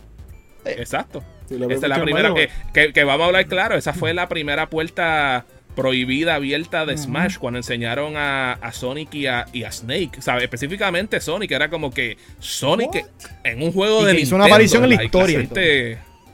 Exacto. 0.65 1.23
Esa 1.49 1.73
es 1.73 1.81
la 1.89 2.01
primera 2.01 2.33
que, 2.73 2.93
que, 2.93 3.03
vamos 3.03 3.23
a 3.23 3.27
hablar 3.27 3.47
claro. 3.47 3.75
Esa 3.75 3.93
fue 3.93 4.13
la 4.13 4.27
primera 4.27 4.69
puerta 4.69 5.45
prohibida 5.77 6.33
abierta 6.33 6.87
de 6.87 6.97
Smash 6.97 7.37
cuando 7.37 7.59
enseñaron 7.59 8.17
a, 8.17 8.53
a 8.53 8.71
Sonic 8.71 9.13
y 9.13 9.27
a, 9.27 9.45
y 9.53 9.63
a, 9.63 9.71
Snake. 9.71 10.21
¿sabes? 10.21 10.43
Específicamente 10.43 11.19
Sonic 11.21 11.51
era 11.51 11.69
como 11.69 11.91
que 11.91 12.17
Sonic 12.39 13.05
en 13.43 13.61
un 13.61 13.71
juego 13.71 14.03
de. 14.03 14.19
Hizo 14.19 14.35
una 14.35 14.45
aparición 14.45 14.83
en 14.85 14.95
la 14.95 15.03
historia. 15.03 15.47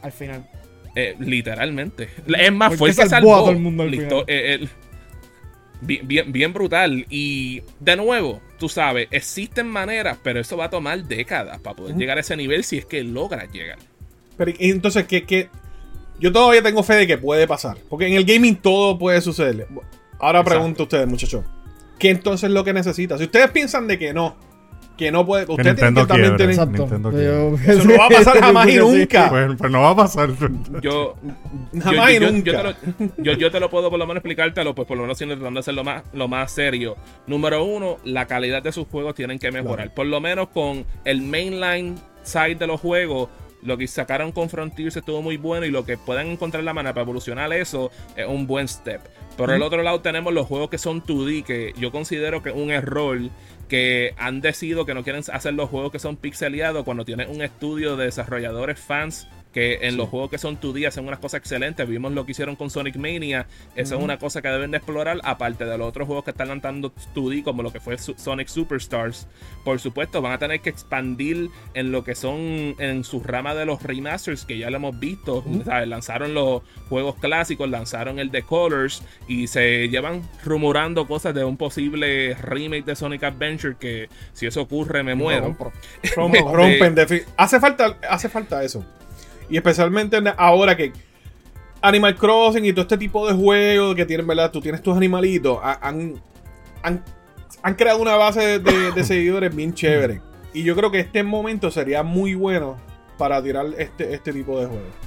Al 0.01 0.11
final. 0.11 0.47
Eh, 0.95 1.15
literalmente. 1.19 2.09
Es 2.27 2.51
más, 2.53 2.75
fue 2.75 2.89
el 2.89 2.95
que 2.95 3.07
salvó 3.07 3.35
a 3.35 3.39
todo 3.39 3.51
el 3.51 3.59
mundo 3.59 3.85
eh, 4.27 4.67
bien, 5.81 6.31
bien, 6.31 6.53
brutal. 6.53 7.05
Y 7.09 7.63
de 7.79 7.95
nuevo, 7.95 8.41
tú 8.59 8.69
sabes, 8.69 9.07
existen 9.11 9.67
maneras, 9.67 10.17
pero 10.23 10.39
eso 10.39 10.55
va 10.55 10.65
a 10.65 10.69
tomar 10.69 11.03
décadas 11.03 11.59
para 11.59 11.75
poder 11.75 11.95
llegar 11.95 12.17
a 12.17 12.21
ese 12.21 12.37
nivel 12.37 12.63
si 12.63 12.77
es 12.77 12.85
que 12.85 13.03
logras 13.03 13.51
llegar. 13.51 13.79
Pero 14.37 14.51
entonces, 14.59 15.05
¿qué, 15.07 15.49
Yo 16.19 16.31
todavía 16.31 16.61
tengo 16.61 16.83
fe 16.83 16.95
de 16.95 17.07
que 17.07 17.17
puede 17.17 17.47
pasar. 17.47 17.77
Porque 17.89 18.07
en 18.07 18.13
el 18.13 18.25
gaming 18.25 18.55
todo 18.55 18.97
puede 18.97 19.21
suceder. 19.21 19.67
Ahora 20.19 20.43
pregunto 20.43 20.83
a 20.83 20.85
ustedes, 20.85 21.07
muchachos. 21.07 21.43
¿Qué 21.99 22.09
entonces 22.09 22.49
es 22.49 22.53
lo 22.53 22.63
que 22.63 22.73
necesita? 22.73 23.17
Si 23.17 23.25
ustedes 23.25 23.51
piensan 23.51 23.87
de 23.87 23.97
que 23.97 24.13
no, 24.13 24.35
que 24.97 25.11
no 25.11 25.25
puede. 25.25 25.45
Usted 25.47 25.75
tiene 25.75 26.01
que 26.01 26.05
también 26.05 26.37
tener. 26.37 26.51
Eso 26.51 27.85
no 27.85 27.97
va 27.97 28.05
a 28.05 28.09
pasar 28.09 28.39
jamás 28.39 28.67
y 28.69 28.77
nunca. 28.77 29.29
Pues, 29.29 29.51
pues, 29.57 29.71
no 29.71 29.81
va 29.81 29.89
a 29.89 29.95
pasar. 29.95 30.29
Yo. 30.81 31.15
jamás 31.81 32.13
y 32.13 32.19
nunca. 32.19 32.51
Yo 32.51 32.57
te, 32.57 33.23
lo, 33.23 33.37
yo, 33.37 33.51
te 33.51 33.59
lo 33.59 33.69
puedo 33.69 33.89
por 33.89 33.99
lo 33.99 34.05
menos 34.05 34.17
explicártelo, 34.17 34.75
pues 34.75 34.87
por 34.87 34.97
lo 34.97 35.03
menos 35.03 35.17
tratando 35.17 35.51
de 35.51 35.59
hacer 35.59 35.73
lo 35.73 35.83
más, 35.83 36.03
lo 36.13 36.27
más 36.27 36.51
serio. 36.51 36.95
Número 37.27 37.63
uno, 37.63 37.97
la 38.03 38.27
calidad 38.27 38.61
de 38.61 38.71
sus 38.71 38.87
juegos 38.87 39.15
tienen 39.15 39.39
que 39.39 39.51
mejorar. 39.51 39.93
Por 39.93 40.05
lo 40.05 40.21
menos 40.21 40.49
con 40.49 40.85
el 41.05 41.21
mainline 41.21 41.95
side 42.23 42.55
de 42.55 42.67
los 42.67 42.79
juegos 42.79 43.29
lo 43.63 43.77
que 43.77 43.87
sacaron 43.87 44.31
con 44.31 44.49
Frontiers 44.49 44.95
estuvo 44.95 45.21
muy 45.21 45.37
bueno 45.37 45.65
y 45.65 45.71
lo 45.71 45.85
que 45.85 45.97
puedan 45.97 46.27
encontrar 46.27 46.63
la 46.63 46.73
manera 46.73 46.93
para 46.93 47.03
evolucionar 47.03 47.51
eso 47.53 47.91
es 48.15 48.27
un 48.27 48.47
buen 48.47 48.67
step. 48.67 49.01
Por 49.37 49.51
el 49.51 49.61
otro 49.63 49.81
lado 49.81 50.01
tenemos 50.01 50.33
los 50.33 50.47
juegos 50.47 50.69
que 50.69 50.77
son 50.77 51.01
2D, 51.03 51.43
que 51.43 51.73
yo 51.77 51.91
considero 51.91 52.43
que 52.43 52.49
es 52.49 52.55
un 52.55 52.69
error 52.71 53.19
que 53.67 54.13
han 54.17 54.41
decidido 54.41 54.85
que 54.85 54.93
no 54.93 55.03
quieren 55.03 55.23
hacer 55.31 55.53
los 55.55 55.69
juegos 55.69 55.91
que 55.91 55.99
son 55.99 56.17
pixeleados 56.17 56.83
cuando 56.83 57.05
tienen 57.05 57.29
un 57.29 57.41
estudio 57.41 57.95
de 57.95 58.05
desarrolladores 58.05 58.79
fans 58.79 59.27
que 59.53 59.79
en 59.83 59.95
los 59.95 60.09
juegos 60.09 60.31
que 60.31 60.37
son 60.37 60.59
2D 60.59 60.87
hacen 60.87 61.07
unas 61.07 61.19
cosas 61.19 61.39
excelentes. 61.39 61.87
Vimos 61.87 62.11
lo 62.11 62.25
que 62.25 62.31
hicieron 62.31 62.55
con 62.55 62.69
Sonic 62.69 62.95
Mania. 62.95 63.47
Eso 63.75 63.95
es 63.95 64.03
una 64.03 64.17
cosa 64.17 64.41
que 64.41 64.47
deben 64.49 64.71
de 64.71 64.77
explorar, 64.77 65.19
aparte 65.23 65.65
de 65.65 65.77
los 65.77 65.87
otros 65.87 66.07
juegos 66.07 66.25
que 66.25 66.31
están 66.31 66.49
lanzando 66.49 66.91
2D, 67.15 67.43
como 67.43 67.63
lo 67.63 67.71
que 67.71 67.79
fue 67.79 67.97
Sonic 67.97 68.47
Superstars. 68.47 69.27
Por 69.63 69.79
supuesto, 69.79 70.21
van 70.21 70.33
a 70.33 70.39
tener 70.39 70.59
que 70.61 70.69
expandir 70.69 71.49
en 71.73 71.91
lo 71.91 72.03
que 72.03 72.15
son 72.15 72.75
en 72.79 73.03
su 73.03 73.21
rama 73.21 73.53
de 73.53 73.65
los 73.65 73.81
remasters, 73.83 74.45
que 74.45 74.57
ya 74.57 74.69
lo 74.69 74.77
hemos 74.77 74.99
visto. 74.99 75.43
Lanzaron 75.85 76.33
los 76.33 76.63
juegos 76.89 77.15
clásicos, 77.15 77.69
lanzaron 77.69 78.19
el 78.19 78.31
de 78.31 78.41
Colors 78.41 79.03
y 79.27 79.47
se 79.47 79.87
llevan 79.89 80.23
rumorando 80.43 81.05
cosas 81.07 81.35
de 81.35 81.43
un 81.43 81.57
posible 81.57 82.33
remake 82.35 82.85
de 82.85 82.95
Sonic 82.95 83.23
Adventure 83.23 83.75
que 83.79 84.09
si 84.33 84.47
eso 84.47 84.61
ocurre 84.61 85.03
me 85.03 85.15
muero. 85.15 85.55
Rompen, 86.15 86.95
hace 87.37 87.59
falta, 87.59 87.97
hace 88.09 88.29
falta 88.29 88.63
eso. 88.63 88.83
Y 89.49 89.57
especialmente 89.57 90.17
ahora 90.37 90.75
que 90.75 90.91
Animal 91.81 92.15
Crossing 92.15 92.65
y 92.65 92.71
todo 92.71 92.83
este 92.83 92.97
tipo 92.97 93.27
de 93.27 93.33
juegos 93.33 93.95
que 93.95 94.05
tienen, 94.05 94.25
¿verdad? 94.25 94.51
Tú 94.51 94.61
tienes 94.61 94.81
tus 94.81 94.95
animalitos, 94.95 95.59
han, 95.61 96.21
han, 96.81 97.75
creado 97.75 98.01
una 98.01 98.15
base 98.15 98.59
de, 98.59 99.03
seguidores 99.03 99.53
bien 99.53 99.73
chévere. 99.73 100.21
Y 100.53 100.63
yo 100.63 100.75
creo 100.75 100.91
que 100.91 100.99
este 100.99 101.23
momento 101.23 101.71
sería 101.71 102.03
muy 102.03 102.35
bueno 102.35 102.77
para 103.17 103.41
tirar 103.43 103.65
este, 103.77 104.13
este 104.13 104.31
tipo 104.31 104.59
de 104.59 104.67
juegos. 104.67 105.03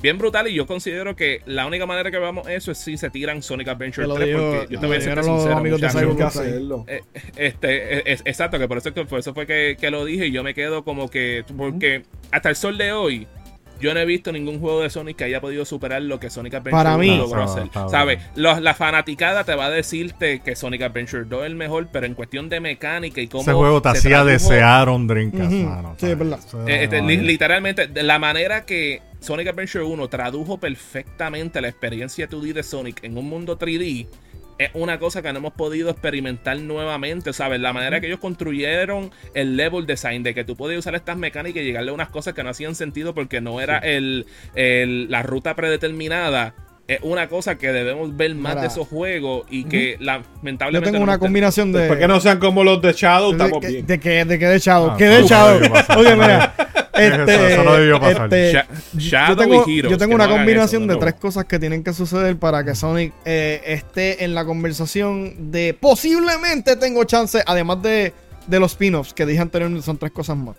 Bien 0.00 0.16
brutal, 0.16 0.46
y 0.46 0.54
yo 0.54 0.66
considero 0.66 1.16
que 1.16 1.42
la 1.44 1.66
única 1.66 1.84
manera 1.84 2.10
que 2.10 2.18
veamos 2.18 2.48
eso 2.48 2.70
es 2.70 2.78
si 2.78 2.96
se 2.96 3.10
tiran 3.10 3.42
Sonic 3.42 3.68
Adventure 3.68 4.06
3. 4.06 4.36
porque 4.36 4.66
yo 4.70 4.80
te 4.80 4.86
voy 4.86 4.96
a 4.96 4.98
decir 5.00 5.24
sincero. 5.24 6.84
Eh, 6.86 7.00
este, 7.36 8.12
es, 8.12 8.22
exacto, 8.24 8.60
que 8.60 8.68
por 8.68 8.78
eso, 8.78 8.92
por 8.92 9.18
eso 9.18 9.34
fue 9.34 9.46
que, 9.46 9.76
que, 9.78 9.90
lo 9.90 10.04
dije 10.04 10.28
y 10.28 10.30
yo 10.30 10.44
me 10.44 10.54
quedo 10.54 10.84
como 10.84 11.08
que. 11.08 11.44
Porque 11.56 12.04
hasta 12.30 12.48
el 12.48 12.54
sol 12.54 12.78
de 12.78 12.92
hoy, 12.92 13.26
yo 13.80 13.94
no 13.94 14.00
he 14.00 14.04
visto 14.04 14.32
ningún 14.32 14.60
juego 14.60 14.82
de 14.82 14.90
Sonic 14.90 15.16
que 15.16 15.24
haya 15.24 15.40
podido 15.40 15.64
superar 15.64 16.02
lo 16.02 16.18
que 16.20 16.30
Sonic 16.30 16.54
Adventure 16.54 16.82
Para 16.84 16.98
mí, 16.98 17.16
logró 17.16 17.42
hacer. 17.42 17.68
¿Sabes? 17.90 18.20
La 18.34 18.74
fanaticada 18.74 19.44
te 19.44 19.54
va 19.54 19.66
a 19.66 19.70
decirte 19.70 20.40
que 20.40 20.56
Sonic 20.56 20.82
Adventure 20.82 21.24
2 21.24 21.40
es 21.40 21.46
el 21.46 21.54
mejor, 21.54 21.88
pero 21.92 22.06
en 22.06 22.14
cuestión 22.14 22.48
de 22.48 22.60
mecánica 22.60 23.20
y 23.20 23.28
cómo. 23.28 23.42
Ese 23.42 23.52
juego 23.52 23.82
te 23.82 23.90
hacía 23.90 24.24
desear 24.24 24.88
un 24.88 25.06
drink. 25.06 25.34
sí, 25.96 26.06
es 26.06 26.18
verdad. 26.18 26.40
Eh, 26.66 26.84
este, 26.84 27.02
literalmente, 27.02 27.88
la 28.02 28.18
manera 28.18 28.64
que 28.64 29.02
Sonic 29.20 29.48
Adventure 29.48 29.84
1 29.84 30.08
tradujo 30.08 30.58
perfectamente 30.58 31.60
la 31.60 31.68
experiencia 31.68 32.28
2D 32.28 32.52
de 32.52 32.62
Sonic 32.62 33.04
en 33.04 33.16
un 33.16 33.28
mundo 33.28 33.58
3D 33.58 34.06
es 34.58 34.70
una 34.74 34.98
cosa 34.98 35.22
que 35.22 35.32
no 35.32 35.38
hemos 35.38 35.52
podido 35.52 35.90
experimentar 35.90 36.58
nuevamente, 36.58 37.32
¿sabes? 37.32 37.60
La 37.60 37.72
manera 37.72 38.00
que 38.00 38.08
ellos 38.08 38.18
construyeron 38.18 39.10
el 39.34 39.56
level 39.56 39.86
design, 39.86 40.22
de 40.22 40.34
que 40.34 40.44
tú 40.44 40.56
podías 40.56 40.80
usar 40.80 40.94
estas 40.94 41.16
mecánicas 41.16 41.62
y 41.62 41.66
llegarle 41.66 41.90
a 41.90 41.94
unas 41.94 42.08
cosas 42.08 42.34
que 42.34 42.42
no 42.42 42.50
hacían 42.50 42.74
sentido 42.74 43.14
porque 43.14 43.40
no 43.40 43.60
era 43.60 43.78
el, 43.78 44.26
la 44.54 45.22
ruta 45.22 45.54
predeterminada. 45.54 46.54
Es 46.88 47.00
una 47.02 47.28
cosa 47.28 47.58
que 47.58 47.70
debemos 47.70 48.16
ver 48.16 48.34
más 48.34 48.60
de 48.62 48.66
esos 48.68 48.88
juegos 48.88 49.46
y 49.50 49.64
que 49.64 49.98
lamentablemente. 50.00 50.88
Yo 50.88 50.92
tengo 50.92 51.04
una 51.04 51.18
combinación 51.18 51.70
de. 51.70 51.86
Porque 51.86 52.08
no 52.08 52.18
sean 52.18 52.38
como 52.38 52.64
los 52.64 52.80
de 52.80 52.94
Shadow, 52.94 53.32
estamos 53.32 53.60
bien. 53.60 53.86
De 53.86 54.00
que 54.00 54.24
de, 54.24 54.38
que 54.38 54.46
de 54.46 54.58
Shadow. 54.58 54.92
Ah, 54.92 54.96
que 54.96 55.04
de 55.04 55.22
Shadow. 55.24 55.60
Oye, 55.98 56.16
mira. 56.16 56.54
Este, 56.98 57.52
eso, 57.52 57.64
no 57.64 57.74
debió 57.74 58.00
pasar. 58.00 58.32
Este, 58.32 58.64
yo 58.94 59.36
tengo, 59.36 59.66
yo 59.66 59.98
tengo 59.98 60.14
una 60.14 60.28
combinación 60.28 60.86
de 60.86 60.96
tres 60.96 61.14
cosas 61.14 61.44
que 61.44 61.58
tienen 61.58 61.82
que 61.82 61.92
suceder 61.92 62.36
para 62.36 62.64
que 62.64 62.74
Sonic 62.74 63.12
eh, 63.24 63.62
esté 63.66 64.24
en 64.24 64.34
la 64.34 64.44
conversación 64.44 65.50
de 65.50 65.74
posiblemente 65.74 66.76
tengo 66.76 67.04
chance, 67.04 67.42
además 67.46 67.82
de, 67.82 68.12
de 68.46 68.60
los 68.60 68.72
spin-offs 68.72 69.14
que 69.14 69.26
dije 69.26 69.40
anteriormente, 69.40 69.84
son 69.84 69.98
tres 69.98 70.12
cosas 70.12 70.36
más. 70.36 70.56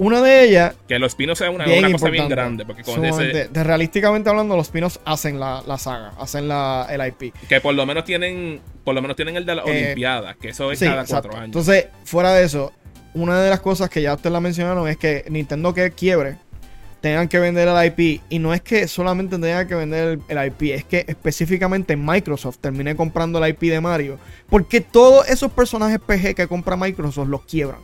Una 0.00 0.22
de 0.22 0.44
ellas. 0.44 0.74
Que 0.88 0.98
los 0.98 1.12
spin 1.12 1.36
sea 1.36 1.50
una, 1.50 1.66
una 1.66 1.92
cosa 1.92 2.08
bien 2.08 2.26
grande. 2.26 2.64
Porque 2.64 2.82
con 2.82 3.04
ese... 3.04 3.48
de, 3.48 3.64
realísticamente 3.64 4.30
hablando, 4.30 4.56
los 4.56 4.68
spin 4.68 4.86
hacen 5.04 5.38
la, 5.38 5.62
la, 5.66 5.76
saga, 5.76 6.14
hacen 6.18 6.48
la, 6.48 6.86
el 6.88 7.06
IP. 7.06 7.34
Que 7.46 7.60
por 7.60 7.74
lo 7.74 7.84
menos 7.84 8.06
tienen. 8.06 8.62
Por 8.82 8.94
lo 8.94 9.02
menos 9.02 9.14
tienen 9.14 9.36
el 9.36 9.44
de 9.44 9.56
las 9.56 9.66
eh, 9.66 9.70
Olimpiadas, 9.70 10.38
que 10.38 10.48
eso 10.48 10.72
es 10.72 10.80
cada 10.80 11.04
cuatro 11.04 11.32
años. 11.32 11.44
Entonces, 11.44 11.88
fuera 12.04 12.32
de 12.32 12.44
eso, 12.44 12.72
una 13.14 13.40
de 13.40 13.50
las 13.50 13.60
cosas 13.60 13.90
que 13.90 14.02
ya 14.02 14.14
ustedes 14.14 14.32
la 14.32 14.40
mencionaron 14.40 14.88
es 14.88 14.96
que 14.96 15.24
Nintendo 15.28 15.74
que 15.74 15.90
quiebre 15.90 16.38
tengan 17.00 17.28
que 17.28 17.38
vender 17.38 17.68
el 17.68 17.86
IP. 17.86 18.22
Y 18.28 18.38
no 18.38 18.54
es 18.54 18.60
que 18.60 18.86
solamente 18.88 19.38
tengan 19.38 19.66
que 19.66 19.74
vender 19.74 20.20
el, 20.28 20.46
IP, 20.46 20.62
es 20.74 20.84
que 20.84 21.04
específicamente 21.08 21.96
Microsoft 21.96 22.58
termine 22.58 22.94
comprando 22.94 23.42
el 23.42 23.50
IP 23.50 23.62
de 23.62 23.80
Mario. 23.80 24.18
Porque 24.48 24.80
todos 24.80 25.28
esos 25.28 25.50
personajes 25.52 25.98
PG 25.98 26.34
que 26.34 26.46
compra 26.46 26.76
Microsoft 26.76 27.28
los 27.28 27.42
quiebran. 27.44 27.80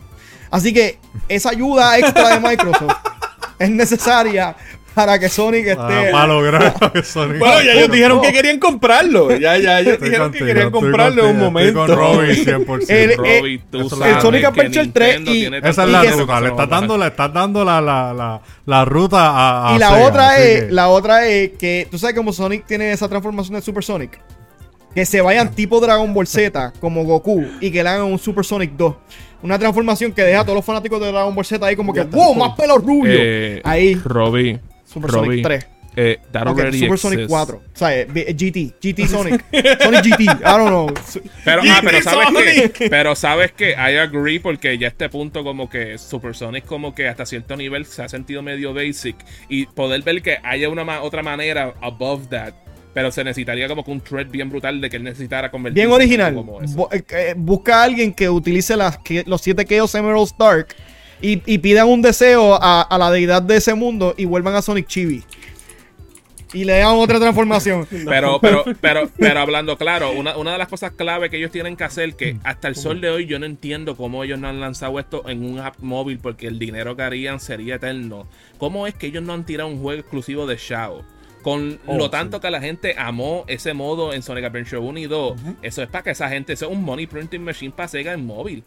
Así 0.51 0.73
que 0.73 0.99
esa 1.29 1.51
ayuda 1.51 1.99
extra 1.99 2.39
de 2.39 2.41
Microsoft 2.41 2.97
es 3.59 3.71
necesaria 3.71 4.55
para 4.97 5.19
que 5.19 5.29
Sonic 5.29 5.67
esté. 5.67 5.79
Ah, 5.79 6.05
para 6.11 6.27
lograr 6.27 6.75
que 6.91 7.03
Sonic. 7.03 7.39
Bueno, 7.39 7.61
ya 7.61 7.73
ellos 7.75 7.91
dijeron 7.91 8.23
que 8.23 8.33
querían 8.33 8.59
comprarlo. 8.59 9.31
Ya, 9.37 9.59
ya, 9.59 9.81
ellos 9.81 10.01
dijeron 10.01 10.33
que 10.33 10.39
querían 10.39 10.71
comprarlo 10.71 11.29
en 11.29 11.37
un 11.37 11.39
momento. 11.39 11.81
Con 11.81 11.95
Robbie 11.95 12.47
100%. 12.47 12.87
El, 12.89 13.11
el, 13.11 13.63
el 13.75 14.21
Sonic 14.23 14.45
Adventure 14.45 14.87
3 14.87 15.21
y, 15.27 15.45
esa 15.63 15.85
es 15.85 15.91
la 15.91 16.03
ruta. 16.03 16.41
Le 16.41 16.49
estás 16.49 16.71
dando, 16.71 16.97
le 16.97 17.07
estás 17.09 17.31
dando 17.31 17.63
la, 17.63 17.83
la, 17.83 18.15
la, 18.15 18.41
la 18.65 18.85
ruta 18.87 19.33
a, 19.33 19.75
a 19.75 19.77
Y 19.77 19.79
la 19.79 19.99
otra 19.99 20.39
es, 20.39 20.73
la 20.73 20.89
otra 20.89 21.27
es 21.27 21.51
que 21.59 21.87
tú 21.91 21.99
sabes 21.99 22.17
como 22.17 22.33
Sonic 22.33 22.65
tiene 22.65 22.91
esa 22.91 23.07
transformación 23.07 23.57
de 23.57 23.61
Super 23.61 23.85
Sonic. 23.85 24.19
Que 24.95 25.05
se 25.05 25.21
vayan 25.21 25.51
tipo 25.51 25.79
Dragon 25.79 26.15
Ball 26.15 26.27
Z 26.27 26.73
como 26.81 27.05
Goku 27.05 27.45
y 27.61 27.71
que 27.71 27.83
le 27.83 27.91
hagan 27.91 28.07
un 28.07 28.19
Super 28.19 28.47
Sonic 28.47 28.71
2 28.79 28.95
una 29.43 29.59
transformación 29.59 30.13
que 30.13 30.23
deja 30.23 30.41
a 30.41 30.45
todos 30.45 30.57
los 30.57 30.65
fanáticos 30.65 30.99
de 30.99 31.09
Dragon 31.09 31.35
Ball 31.35 31.45
Z 31.45 31.65
ahí 31.67 31.77
como 31.77 31.93
que 31.93 32.03
¡Wow! 32.05 32.35
¡Más 32.35 32.57
pelo 32.57 32.79
rubio! 32.79 33.13
Eh, 33.15 33.61
ahí. 33.63 33.95
Robbie. 33.95 34.59
Super 34.87 35.11
Sonic 35.11 35.43
3. 35.43 35.67
Eh, 35.99 36.19
Super 36.73 36.99
Sonic 36.99 37.27
4. 37.27 37.57
O 37.57 37.63
sea, 37.73 38.05
GT. 38.05 38.75
GT 38.81 39.09
Sonic. 39.09 39.45
Sonic 39.81 40.05
GT. 40.05 40.23
I 40.23 40.27
don't 40.43 40.69
know. 40.69 40.87
Pero, 41.45 41.63
ah, 41.65 41.81
pero 41.83 42.03
sabes 42.03 42.73
que. 42.73 42.91
Pero 42.91 43.15
sabes 43.17 43.53
que 43.53 43.71
I 43.71 43.97
agree 43.97 44.39
porque 44.39 44.77
ya 44.77 44.89
a 44.89 44.91
este 44.91 45.09
punto, 45.09 45.43
como 45.43 45.71
que 45.71 45.97
Super 45.97 46.37
Sonic, 46.37 46.67
como 46.67 46.95
que 46.95 47.09
hasta 47.09 47.25
cierto 47.25 47.57
nivel 47.57 47.87
se 47.87 48.03
ha 48.03 48.09
sentido 48.09 48.43
medio 48.43 48.75
basic. 48.75 49.17
Y 49.49 49.67
poder 49.67 50.03
ver 50.03 50.21
que 50.21 50.39
haya 50.43 50.69
una 50.69 51.01
otra 51.01 51.23
manera 51.23 51.75
above 51.81 52.29
that 52.29 52.55
pero 52.97 53.13
se 53.13 53.23
necesitaría 53.23 53.69
como 53.69 53.85
que 53.85 53.91
un 53.91 54.01
thread 54.01 54.29
bien 54.29 54.49
brutal 54.49 54.81
de 54.81 54.89
que 54.89 54.97
él 54.97 55.05
necesitara 55.05 55.51
convertirse 55.51 55.87
Bien 55.87 55.95
original. 55.95 56.35
Eh, 56.91 57.05
eh, 57.11 57.35
busca 57.37 57.83
a 57.83 57.85
alguien 57.85 58.15
que 58.15 58.31
utilice 58.31 58.75
las, 58.75 58.99
los 59.27 59.43
siete 59.43 59.67
Chaos 59.67 59.95
Emeralds 59.95 60.35
Dark 60.39 60.69
y, 61.21 61.43
y 61.47 61.59
pidan 61.59 61.89
un 61.89 62.03
deseo 62.03 62.59
a, 62.61 62.97
la 62.99 63.11
deidad 63.11 63.43
de 63.43 63.57
ese 63.57 63.75
mundo 63.75 64.15
y 64.17 64.25
vuelvan 64.25 64.55
a 64.55 64.63
Sonic 64.63 64.87
Chibi. 64.87 65.23
Y 66.53 66.65
le 66.65 66.79
dan 66.79 66.95
otra 66.97 67.19
transformación. 67.19 67.87
pero, 68.07 68.39
pero, 68.41 68.65
pero, 68.81 69.11
pero 69.19 69.41
hablando 69.41 69.77
claro, 69.77 70.13
una, 70.13 70.37
una, 70.37 70.53
de 70.53 70.59
las 70.59 70.69
cosas 70.69 70.93
clave 70.93 71.29
que 71.29 71.37
ellos 71.37 71.51
tienen 71.51 71.77
que 71.77 71.85
hacer, 71.85 72.15
que 72.15 72.39
hasta 72.45 72.69
el 72.69 72.77
sol 72.77 73.01
de 73.01 73.11
hoy 73.11 73.27
yo 73.27 73.39
no 73.39 73.47
entiendo 73.47 73.97
cómo 73.97 74.25
ellos 74.25 74.39
no 74.39 74.49
han 74.49 74.61
lanzado 74.61 74.99
esto 74.99 75.29
en 75.29 75.45
un 75.45 75.59
app 75.59 75.79
móvil, 75.81 76.19
porque 76.19 76.47
el 76.47 76.59
dinero 76.59 76.97
que 76.97 77.03
harían 77.03 77.41
sería 77.41 77.75
eterno. 77.75 78.29
¿Cómo 78.59 78.87
es 78.87 78.95
que 78.95 79.09
ellos 79.09 79.23
no 79.23 79.33
han 79.33 79.45
tirado 79.45 79.69
un 79.69 79.83
juego 79.83 80.01
exclusivo 80.01 80.47
de 80.47 80.57
Shao? 80.57 81.05
Con 81.43 81.79
oh, 81.87 81.97
lo 81.97 82.11
tanto 82.11 82.41
que 82.41 82.51
la 82.51 82.61
gente 82.61 82.97
amó 82.99 83.45
ese 83.47 83.73
modo 83.73 84.13
en 84.13 84.23
Sonic 84.23 84.47
Adventure 84.47 84.81
1 84.81 84.99
y 84.99 85.07
2, 85.07 85.41
eso 85.63 85.83
es 85.83 85.89
para 85.89 86.05
que 86.05 86.11
esa 86.11 86.29
gente, 86.29 86.53
eso 86.53 86.67
es 86.67 86.73
un 86.73 86.83
money 86.83 87.07
printing 87.07 87.45
machine 87.45 87.73
para 87.73 87.89
Sega 87.89 88.13
en 88.13 88.27
móvil. 88.27 88.65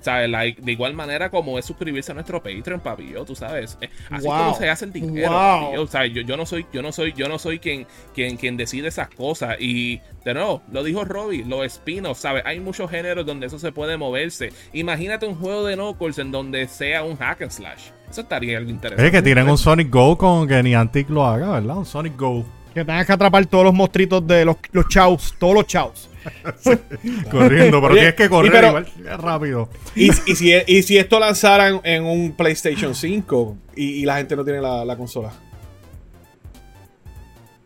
De 0.00 0.72
igual 0.72 0.94
manera 0.94 1.30
como 1.30 1.58
es 1.58 1.64
suscribirse 1.64 2.12
a 2.12 2.14
nuestro 2.14 2.42
Patreon, 2.42 2.80
papi, 2.80 3.14
tú 3.26 3.34
sabes. 3.34 3.78
Eh, 3.80 3.88
así 4.10 4.26
como 4.26 4.54
se 4.54 4.70
hace 4.70 4.84
el 4.86 4.92
dinero, 4.92 5.70
O 5.80 5.86
sea, 5.86 6.06
yo, 6.06 6.36
no 6.36 6.46
soy, 6.46 6.66
yo 6.72 6.82
no 6.82 6.92
soy, 6.92 7.12
yo 7.12 7.28
no 7.28 7.38
soy 7.38 7.58
quien, 7.58 7.86
quien, 8.14 8.36
quien 8.36 8.56
decide 8.56 8.88
esas 8.88 9.08
cosas. 9.08 9.56
Y 9.60 10.00
de 10.24 10.34
nuevo, 10.34 10.62
lo 10.70 10.82
dijo 10.82 11.04
Robbie, 11.04 11.44
los 11.44 11.64
espinos, 11.64 12.18
¿sabes? 12.18 12.42
Hay 12.46 12.60
muchos 12.60 12.90
géneros 12.90 13.26
donde 13.26 13.46
eso 13.46 13.58
se 13.58 13.72
puede 13.72 13.96
moverse. 13.96 14.52
Imagínate 14.72 15.26
un 15.26 15.36
juego 15.36 15.64
de 15.64 15.74
Knuckles 15.74 16.18
en 16.18 16.30
donde 16.30 16.68
sea 16.68 17.02
un 17.02 17.16
hack 17.16 17.42
and 17.42 17.50
slash. 17.50 17.90
Eso 18.10 18.20
estaría 18.20 18.58
algo 18.58 18.70
interesante. 18.70 19.06
Es 19.06 19.12
que 19.12 19.22
tienen 19.22 19.48
un 19.48 19.56
Sonic 19.56 19.90
Go 19.90 20.18
con 20.18 20.46
que 20.46 20.62
ni 20.62 20.74
Antic 20.74 21.08
lo 21.08 21.26
haga, 21.26 21.52
¿verdad? 21.52 21.78
Un 21.78 21.86
Sonic 21.86 22.16
Go. 22.18 22.44
Que 22.74 22.84
tengas 22.84 23.06
que 23.06 23.12
atrapar 23.12 23.44
todos 23.46 23.64
los 23.64 23.74
monstruitos 23.74 24.26
de 24.26 24.44
los, 24.44 24.56
los 24.72 24.88
chaos, 24.88 25.34
todos 25.38 25.54
los 25.54 25.66
chaos. 25.66 26.08
corriendo, 27.30 27.80
pero 27.82 27.94
tienes 27.94 28.14
que 28.14 28.28
correr 28.28 28.64
igual, 28.64 28.86
rápido. 29.18 29.68
Y, 29.94 30.10
y, 30.10 30.36
si, 30.36 30.52
y 30.66 30.82
si 30.82 30.96
esto 30.96 31.18
lanzaran 31.18 31.80
en 31.84 32.04
un 32.04 32.32
PlayStation 32.32 32.94
5 32.94 33.56
y, 33.76 34.04
la 34.04 34.18
gente 34.18 34.36
no 34.36 34.44
tiene 34.44 34.60
la, 34.60 34.84
la 34.84 34.96
consola. 34.96 35.32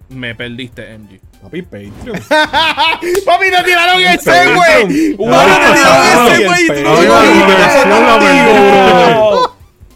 Me 0.08 0.34
perdiste, 0.34 0.96
MG. 0.96 1.20
Papi, 1.42 1.62
Patreon. 1.62 2.20
Papi, 2.28 3.50
te 3.50 3.62
tiraron 3.64 4.00
ese, 4.00 4.30
güey. 4.54 5.16
Papi, 5.16 5.50
te 5.52 5.72
tiraron 5.74 6.26
ese, 6.26 6.46
güey. 6.46 6.66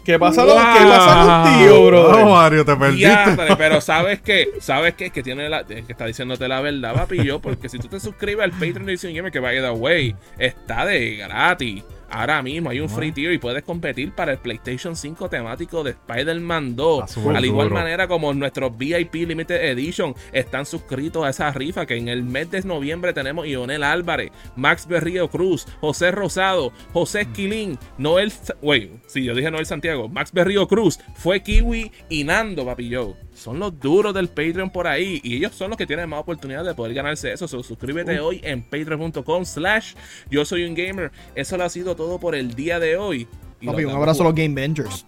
¿Qué 0.03 0.17
pasa, 0.17 0.43
¿Qué 0.43 0.85
pasa 0.85 1.43
contigo, 1.43 1.85
bro? 1.85 2.11
No, 2.11 2.29
Mario, 2.31 2.65
te 2.65 2.75
perdiste. 2.75 3.55
pero 3.57 3.81
¿sabes 3.81 4.21
qué? 4.21 4.49
¿Sabes 4.59 4.95
qué? 4.95 5.11
Que 5.11 5.21
tiene 5.21 5.47
la, 5.47 5.63
que 5.63 5.85
está 5.87 6.05
diciéndote 6.05 6.47
la 6.47 6.59
verdad, 6.61 6.95
papi, 6.95 7.23
yo, 7.23 7.39
porque 7.39 7.69
si 7.69 7.77
tú 7.77 7.87
te 7.87 7.99
suscribes 7.99 8.43
al 8.43 8.51
Patreon 8.51 8.85
de 8.85 8.93
Edition 8.93 9.13
Gamer, 9.13 9.31
que 9.31 9.39
by 9.39 9.61
the 9.61 9.71
way, 9.71 10.15
está 10.39 10.85
de 10.85 11.17
gratis. 11.17 11.83
Ahora 12.11 12.41
mismo 12.41 12.69
hay 12.69 12.81
un 12.81 12.89
free 12.89 13.11
tier 13.11 13.31
y 13.31 13.37
puedes 13.37 13.63
competir 13.63 14.11
para 14.13 14.33
el 14.33 14.37
PlayStation 14.37 14.95
5 14.95 15.29
temático 15.29 15.83
de 15.83 15.91
Spider-Man 15.91 16.75
2. 16.75 17.17
Al 17.33 17.45
igual 17.45 17.71
manera 17.71 18.07
como 18.07 18.33
nuestros 18.33 18.77
VIP 18.77 19.13
Limited 19.13 19.63
Edition 19.71 20.13
están 20.33 20.65
suscritos 20.65 21.25
a 21.25 21.29
esa 21.29 21.51
rifa 21.51 21.85
que 21.85 21.95
en 21.95 22.09
el 22.09 22.23
mes 22.23 22.51
de 22.51 22.61
noviembre 22.63 23.13
tenemos 23.13 23.47
Ionel 23.47 23.83
Álvarez, 23.83 24.31
Max 24.55 24.87
Berrío 24.87 25.29
Cruz, 25.29 25.65
José 25.79 26.11
Rosado, 26.11 26.73
José 26.93 27.21
Esquilín, 27.21 27.79
Noel... 27.97 28.31
Wait, 28.61 28.91
si 29.07 29.23
yo 29.23 29.33
dije 29.33 29.49
Noel 29.49 29.65
Santiago, 29.65 30.09
Max 30.09 30.31
Berrío 30.33 30.67
Cruz, 30.67 30.99
fue 31.15 31.41
Kiwi 31.41 31.91
y 32.09 32.23
Nando, 32.25 32.65
papi 32.65 32.89
yo 32.89 33.15
son 33.33 33.59
los 33.59 33.79
duros 33.79 34.13
del 34.13 34.27
Patreon 34.27 34.69
por 34.69 34.87
ahí. 34.87 35.19
Y 35.23 35.37
ellos 35.37 35.53
son 35.53 35.69
los 35.69 35.77
que 35.77 35.87
tienen 35.87 36.09
más 36.09 36.19
oportunidad 36.19 36.63
de 36.63 36.73
poder 36.73 36.93
ganarse 36.93 37.31
eso. 37.31 37.47
suscríbete 37.47 38.19
hoy 38.19 38.41
en 38.43 38.63
patreon.com 38.63 39.45
slash 39.45 39.93
yo 40.29 40.45
soy 40.45 40.65
un 40.65 40.75
gamer. 40.75 41.11
Eso 41.35 41.57
lo 41.57 41.63
ha 41.63 41.69
sido 41.69 41.95
todo 41.95 42.19
por 42.19 42.35
el 42.35 42.53
día 42.53 42.79
de 42.79 42.97
hoy. 42.97 43.27
un 43.61 43.89
abrazo 43.89 44.23
a 44.23 44.25
los 44.25 44.35
Game 44.35 44.55
Vengers. 44.55 45.05